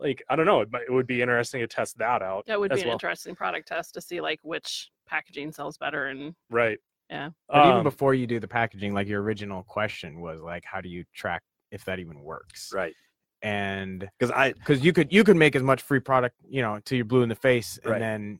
like 0.00 0.22
i 0.28 0.36
don't 0.36 0.46
know 0.46 0.60
it, 0.60 0.70
might, 0.72 0.82
it 0.88 0.92
would 0.92 1.06
be 1.06 1.22
interesting 1.22 1.60
to 1.60 1.66
test 1.66 1.96
that 1.98 2.20
out 2.22 2.44
That 2.46 2.60
would 2.60 2.72
be 2.72 2.80
an 2.82 2.86
well. 2.88 2.94
interesting 2.94 3.34
product 3.34 3.68
test 3.68 3.94
to 3.94 4.00
see 4.00 4.20
like 4.20 4.40
which 4.42 4.90
packaging 5.08 5.52
sells 5.52 5.76
better 5.78 6.06
and 6.06 6.34
Right. 6.50 6.78
Yeah. 7.10 7.30
But 7.48 7.66
even 7.66 7.78
Um, 7.78 7.82
before 7.84 8.14
you 8.14 8.26
do 8.26 8.40
the 8.40 8.48
packaging, 8.48 8.94
like 8.94 9.06
your 9.06 9.20
original 9.22 9.62
question 9.64 10.20
was 10.22 10.40
like, 10.40 10.64
how 10.64 10.80
do 10.80 10.88
you 10.88 11.04
track 11.14 11.42
if 11.70 11.84
that 11.84 11.98
even 11.98 12.20
works? 12.22 12.70
right, 12.72 12.94
And 13.42 14.08
because 14.18 14.30
I 14.30 14.52
because 14.52 14.84
you 14.84 14.92
could 14.92 15.12
you 15.12 15.24
could 15.24 15.36
make 15.36 15.56
as 15.56 15.62
much 15.62 15.82
free 15.82 16.00
product, 16.00 16.36
you 16.48 16.62
know, 16.62 16.78
till 16.84 16.96
you're 16.96 17.04
blue 17.04 17.22
in 17.22 17.28
the 17.28 17.34
face, 17.34 17.78
and 17.82 17.92
Right. 17.92 17.98
then 17.98 18.38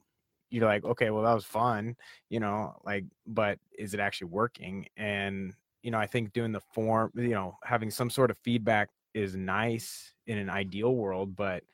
you're 0.51 0.67
like, 0.67 0.85
okay, 0.85 1.11
well 1.11 1.25
that 1.25 1.33
was 1.35 1.45
fun, 1.45 1.97
you 2.29 2.39
know, 2.39 2.77
like, 2.85 3.05
but 3.27 3.59
is 3.77 3.95
it 3.95 4.01
actually 4.01 4.29
working? 4.29 4.87
And 4.97 5.55
you 5.83 5.91
know, 5.91 5.99
I 5.99 6.07
think 6.07 6.33
doing 6.33 6.53
the 6.53 6.61
form, 6.73 7.11
you 7.17 7.31
know, 7.31 7.59
having 7.65 7.91
some 7.91 8.11
sort 8.11 8.31
of 8.31 8.39
feedback 8.39 8.91
is 9.15 9.35
nice 9.35 10.15
in 10.29 10.39
an 10.39 10.49
ideal 10.49 10.95
world, 10.95 11.35
but 11.35 11.65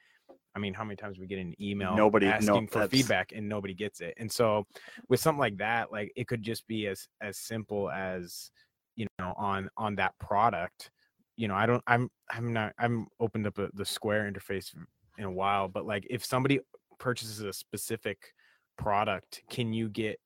I 0.55 0.59
mean, 0.61 0.73
how 0.73 0.83
many 0.85 0.97
times 0.97 1.19
we 1.19 1.27
get 1.27 1.39
an 1.39 1.55
email 1.61 1.95
Nobody- 1.95 2.27
no, 2.27 2.33
asking 2.33 2.69
for 2.69 2.79
that's- 2.81 2.91
feedback 2.91 3.33
and 3.33 3.47
nobody 3.49 3.75
gets 3.75 4.01
it? 4.01 4.15
And 4.17 4.33
so 4.33 4.67
with 5.09 5.21
something 5.21 5.39
like 5.39 5.59
that, 5.59 5.93
like 5.93 6.11
it 6.17 6.27
could 6.27 6.43
just 6.43 6.67
be 6.67 6.87
as 6.87 7.07
as 7.21 7.37
simple 7.37 7.91
as 7.91 8.51
you 8.97 9.07
know 9.19 9.35
on 9.37 9.69
on 9.77 9.97
that 9.97 10.19
product 10.19 10.91
you 11.39 11.47
know 11.49 11.55
i 11.55 11.65
don't 11.65 11.83
i'm 11.87 12.11
i'm 12.31 12.53
not 12.53 12.75
i'm 12.79 13.07
opened 13.21 13.47
up 13.47 13.57
a, 13.59 13.71
the 13.73 13.85
square 13.85 14.31
interface 14.31 14.75
in 15.17 15.25
a 15.25 15.31
while 15.31 15.69
but 15.69 15.87
like 15.87 16.07
if 16.11 16.23
somebody 16.25 16.61
purchases 16.99 17.41
a 17.41 17.53
specific 17.53 18.35
product 18.77 19.43
can 19.49 19.73
you 19.73 19.89
get 19.89 20.19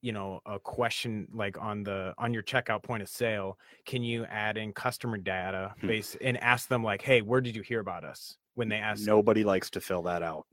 you 0.00 0.12
know 0.12 0.40
a 0.46 0.58
question 0.58 1.28
like 1.32 1.60
on 1.60 1.82
the 1.82 2.14
on 2.18 2.32
your 2.32 2.42
checkout 2.42 2.82
point 2.82 3.02
of 3.02 3.08
sale 3.08 3.58
can 3.84 4.02
you 4.02 4.24
add 4.26 4.56
in 4.56 4.72
customer 4.72 5.18
data 5.18 5.74
Hmm. 5.80 5.86
base 5.88 6.16
and 6.22 6.38
ask 6.38 6.68
them 6.68 6.82
like 6.82 7.02
hey 7.02 7.20
where 7.22 7.40
did 7.40 7.54
you 7.54 7.62
hear 7.62 7.80
about 7.80 8.02
us 8.04 8.36
when 8.54 8.68
they 8.68 8.76
ask 8.76 9.06
nobody 9.06 9.44
likes 9.44 9.68
to 9.70 9.80
fill 9.80 10.02
that 10.02 10.22
out. 10.22 10.46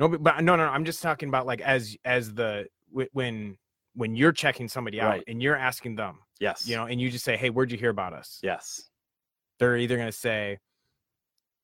no 0.00 0.08
but, 0.08 0.22
but 0.22 0.42
no 0.42 0.56
no 0.56 0.64
i'm 0.66 0.84
just 0.84 1.02
talking 1.02 1.28
about 1.28 1.46
like 1.46 1.60
as 1.60 1.96
as 2.04 2.34
the 2.34 2.66
when 3.12 3.56
when 3.94 4.14
you're 4.16 4.32
checking 4.32 4.68
somebody 4.68 5.00
out 5.00 5.10
Right. 5.10 5.24
and 5.28 5.40
you're 5.42 5.56
asking 5.56 5.94
them 5.96 6.18
Yes, 6.40 6.68
you 6.68 6.76
know 6.76 6.86
and 6.86 7.00
you 7.00 7.10
just 7.10 7.24
say 7.24 7.36
hey 7.36 7.50
where'd 7.50 7.70
you 7.72 7.78
hear 7.78 7.90
about 7.90 8.12
us 8.12 8.40
yes, 8.42 8.90
they're 9.58 9.76
either 9.76 9.96
going 9.96 10.08
to 10.08 10.12
say 10.12 10.58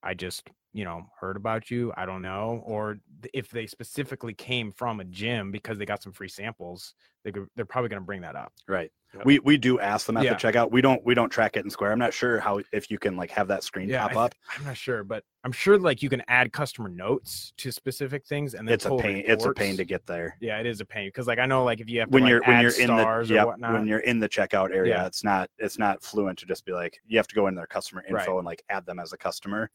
i 0.03 0.15
just 0.15 0.49
you 0.73 0.85
know 0.85 1.03
heard 1.21 1.37
about 1.37 1.71
you 1.71 1.93
i 1.97 2.07
don't 2.07 2.23
know 2.23 2.63
or 2.65 2.99
if 3.33 3.51
they 3.51 3.67
specifically 3.67 4.35
came 4.35 4.73
from 4.73 5.01
a 5.01 5.05
gym 5.05 5.51
because 5.51 5.79
they 5.79 5.85
got 5.85 6.03
some 6.03 6.13
free 6.13 6.29
samples 6.29 6.95
they 7.25 7.33
could, 7.33 7.47
they're 7.57 7.65
probably 7.65 7.89
going 7.89 8.01
to 8.01 8.07
bring 8.07 8.23
that 8.23 8.37
up 8.37 8.53
right. 8.69 8.91
We 9.25 9.39
we 9.41 9.57
do 9.59 9.79
ask 9.81 10.07
them 10.07 10.17
at 10.17 10.25
Yeah. 10.25 10.35
the 10.35 10.37
checkout. 10.41 10.71
We 10.71 10.81
don't 10.81 11.05
we 11.05 11.15
don't 11.15 11.29
track 11.31 11.57
it 11.57 11.65
in 11.65 11.71
Square. 11.71 11.93
I'm 11.93 11.99
not 11.99 12.15
sure 12.15 12.41
how 12.41 12.61
if 12.73 12.91
you 12.91 12.99
can 12.99 13.17
like 13.17 13.31
have 13.31 13.49
that 13.49 13.63
screen 13.63 13.89
yeah 13.89 14.09
pop 14.09 14.17
up. 14.17 14.35
I, 14.51 14.59
am 14.59 14.65
not 14.65 14.77
sure 14.77 15.05
but 15.05 15.23
i'm 15.45 15.53
sure 15.53 15.77
like 15.79 16.03
you 16.03 16.09
can 16.09 16.23
add 16.29 16.53
customer 16.53 16.89
notes 16.89 17.53
to 17.59 17.71
specific 17.73 18.25
things 18.25 18.55
and 18.55 18.69
It's 18.71 18.87
a 18.87 18.97
pain. 18.97 19.25
It's 19.27 19.45
a 19.45 19.53
pain 19.53 19.77
to 19.77 19.85
get 19.85 20.07
there. 20.07 20.37
yeah 20.41 20.59
it 20.59 20.67
is 20.67 20.81
a 20.81 20.85
pain 20.85 21.09
because 21.09 21.27
like 21.27 21.39
i 21.39 21.47
know 21.47 21.65
like 21.65 21.81
if 21.81 21.91
you 21.91 21.99
have 22.01 22.09
to, 22.11 22.15
when 22.15 22.23
like, 22.23 22.31
you're 22.31 22.43
when 22.45 22.63
you're 22.63 22.81
in 22.81 22.87
the 22.97 23.27
yep, 23.29 23.47
whatnot 23.47 23.73
when 23.75 23.87
you're 23.87 23.99
in 24.01 24.19
the 24.21 24.29
checkout 24.29 24.73
area 24.75 24.95
Yeah. 24.97 25.07
it's 25.07 25.25
not 25.25 25.51
it's 25.59 25.79
not 25.79 26.03
fluent 26.03 26.39
to 26.41 26.47
just 26.47 26.65
be 26.65 26.73
like 26.73 26.99
you 27.07 27.19
have 27.19 27.27
to 27.29 27.35
go 27.35 27.49
in 27.49 27.55
their 27.55 27.67
customer 27.67 28.03
info 28.03 28.15
Right. 28.15 28.29
and 28.29 28.47
like 28.47 28.63
add 28.71 28.87
them 28.87 28.99
as 29.01 29.13
a 29.13 29.19
customer 29.19 29.71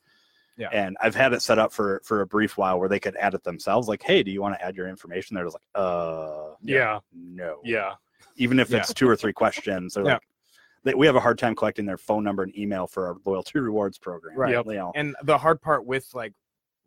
Yeah. 0.58 0.70
and 0.72 0.96
i've 1.02 1.16
had 1.16 1.34
it 1.34 1.42
set 1.42 1.60
up 1.60 1.72
for 1.74 2.02
for 2.06 2.22
a 2.22 2.26
brief 2.28 2.58
while 2.58 2.80
where 2.80 2.90
they 2.90 3.00
could 3.00 3.16
add 3.18 3.34
it 3.34 3.44
themselves 3.44 3.88
like 3.90 4.02
hey 4.02 4.24
do 4.24 4.32
you 4.32 4.42
want 4.42 4.56
to 4.56 4.64
add 4.64 4.76
your 4.76 4.88
information 4.88 5.36
they're 5.36 5.44
just 5.46 5.56
like 5.56 5.84
uh 5.84 6.54
Yeah. 6.64 7.00
no 7.14 7.60
Yeah. 7.64 7.94
Even 8.38 8.60
if 8.60 8.70
Yeah. 8.70 8.78
it's 8.80 8.94
two 8.94 9.10
or 9.10 9.16
three 9.16 9.34
questions 9.34 9.94
they're 9.96 10.06
Yeah. 10.06 10.14
like 10.14 10.22
they, 10.84 10.94
we 10.94 11.06
have 11.06 11.16
a 11.16 11.20
hard 11.20 11.38
time 11.38 11.56
collecting 11.56 11.86
their 11.86 11.98
phone 11.98 12.24
number 12.24 12.44
and 12.44 12.56
email 12.58 12.88
for 12.88 13.08
our 13.08 13.16
loyalty 13.26 13.60
rewards 13.60 13.98
program 13.98 14.38
Right. 14.38 14.52
Yep. 14.54 14.66
you 14.68 14.74
know 14.76 14.92
and 14.96 15.16
the 15.24 15.38
hard 15.38 15.62
part 15.62 15.86
with 15.86 16.08
like 16.14 16.34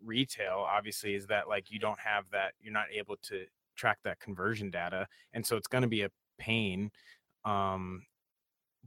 retail 0.02 0.64
obviously 0.66 1.14
is 1.14 1.26
that 1.26 1.48
like 1.48 1.70
you 1.70 1.78
don't 1.78 2.00
have 2.00 2.24
that 2.30 2.54
you're 2.60 2.72
not 2.72 2.86
able 2.92 3.16
to 3.22 3.44
track 3.76 3.98
that 4.04 4.18
conversion 4.20 4.70
data 4.70 5.06
and 5.34 5.44
so 5.44 5.56
it's 5.56 5.66
going 5.68 5.82
to 5.82 5.88
be 5.88 6.02
a 6.02 6.10
pain 6.38 6.90
um 7.44 8.02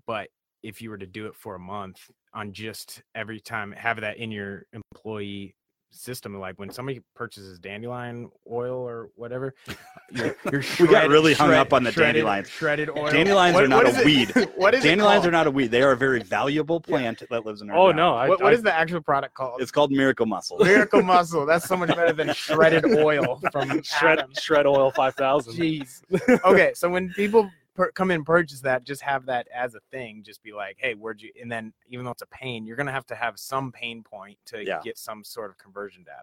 but 0.08 0.30
if 0.64 0.82
you 0.82 0.90
were 0.90 0.98
to 0.98 1.06
do 1.06 1.28
it 1.28 1.36
for 1.36 1.56
a 1.56 1.60
month 1.60 2.10
on 2.34 2.52
just 2.52 3.04
every 3.14 3.40
time 3.40 3.72
have 3.74 4.00
that 4.02 4.18
in 4.18 4.32
your 4.32 4.66
employee 4.74 5.56
system 5.94 6.40
like 6.40 6.58
when 6.60 6.70
somebody 6.72 7.02
purchases 7.16 7.60
dandelion 7.60 8.30
oil 8.52 8.78
or 8.78 9.10
whatever 9.16 9.54
you're, 10.12 10.36
you're 10.52 10.64
We 10.80 10.88
got 10.88 11.02
shred- 11.02 11.12
really 11.12 11.34
hung 11.34 11.50
shred- 11.50 11.60
up 11.60 11.72
on 11.74 11.84
the 11.84 11.92
shredded- 11.92 12.16
dandelions. 12.24 12.50
shredded 12.50 12.90
oil 12.90 13.12
Dandelions 13.12 13.58
are 13.58 13.68
not 13.68 13.86
is 13.86 13.98
a 13.98 14.02
it- 14.02 14.06
weed. 14.06 14.50
what 14.56 14.74
is 14.74 14.84
it 14.84 14.88
dandelions 14.88 15.26
are 15.26 15.32
not 15.32 15.48
a 15.48 15.52
weed 15.52 15.68
they 15.68 15.82
are 15.84 15.92
a 15.92 15.98
very 15.98 16.20
valuable 16.24 16.80
plant 16.82 17.24
that 17.30 17.46
lives 17.46 17.62
in 17.62 17.70
our 17.70 17.78
Oh 17.78 17.84
ground. 17.86 17.98
no. 17.98 18.16
I, 18.16 18.28
what, 18.28 18.42
what 18.42 18.52
I- 18.52 18.56
is 18.56 18.64
the 18.64 18.74
actual 18.74 19.02
product 19.02 19.36
called 19.36 19.62
it's 19.62 19.72
called 19.72 19.92
miracle 19.92 20.26
muscle 20.26 20.58
Miracle 20.60 21.02
Muscle. 21.04 21.46
That's 21.46 21.66
so 21.68 21.78
much 21.78 21.90
better 21.90 22.14
than 22.14 22.34
shredded 22.34 22.86
oil 22.86 23.40
from 23.52 23.82
shred 23.84 24.20
Adam. 24.20 24.32
shred 24.40 24.66
oil 24.66 24.92
five 24.92 25.16
thousand? 25.16 25.54
Jeez. 25.54 26.02
Okay, 26.44 26.72
so 26.76 26.90
when 26.90 27.10
people 27.14 27.50
per- 27.76 27.92
come 27.92 28.12
in 28.12 28.16
and 28.16 28.26
purchase 28.26 28.62
that, 28.62 28.84
just 28.84 29.02
have 29.02 29.26
that 29.26 29.48
as 29.54 29.76
a 29.76 29.80
thing. 29.92 30.24
Just 30.24 30.44
be 30.44 30.52
like, 30.54 30.78
hey, 30.80 30.94
where'd 30.94 31.22
you? 31.22 31.32
And 31.42 31.52
then 31.52 31.74
even 31.90 32.06
though 32.06 32.12
it's 32.12 32.22
a 32.22 32.28
pain, 32.28 32.66
you're 32.66 32.78
gonna 32.78 32.92
have 32.92 33.06
to 33.08 33.16
have 33.16 33.40
some 33.40 33.72
pain 33.72 34.04
point 34.04 34.38
to 34.48 34.64
Yeah. 34.64 34.80
get 34.84 34.98
some 34.98 35.24
sort 35.24 35.50
of 35.50 35.58
conversion 35.58 36.04
data. 36.04 36.22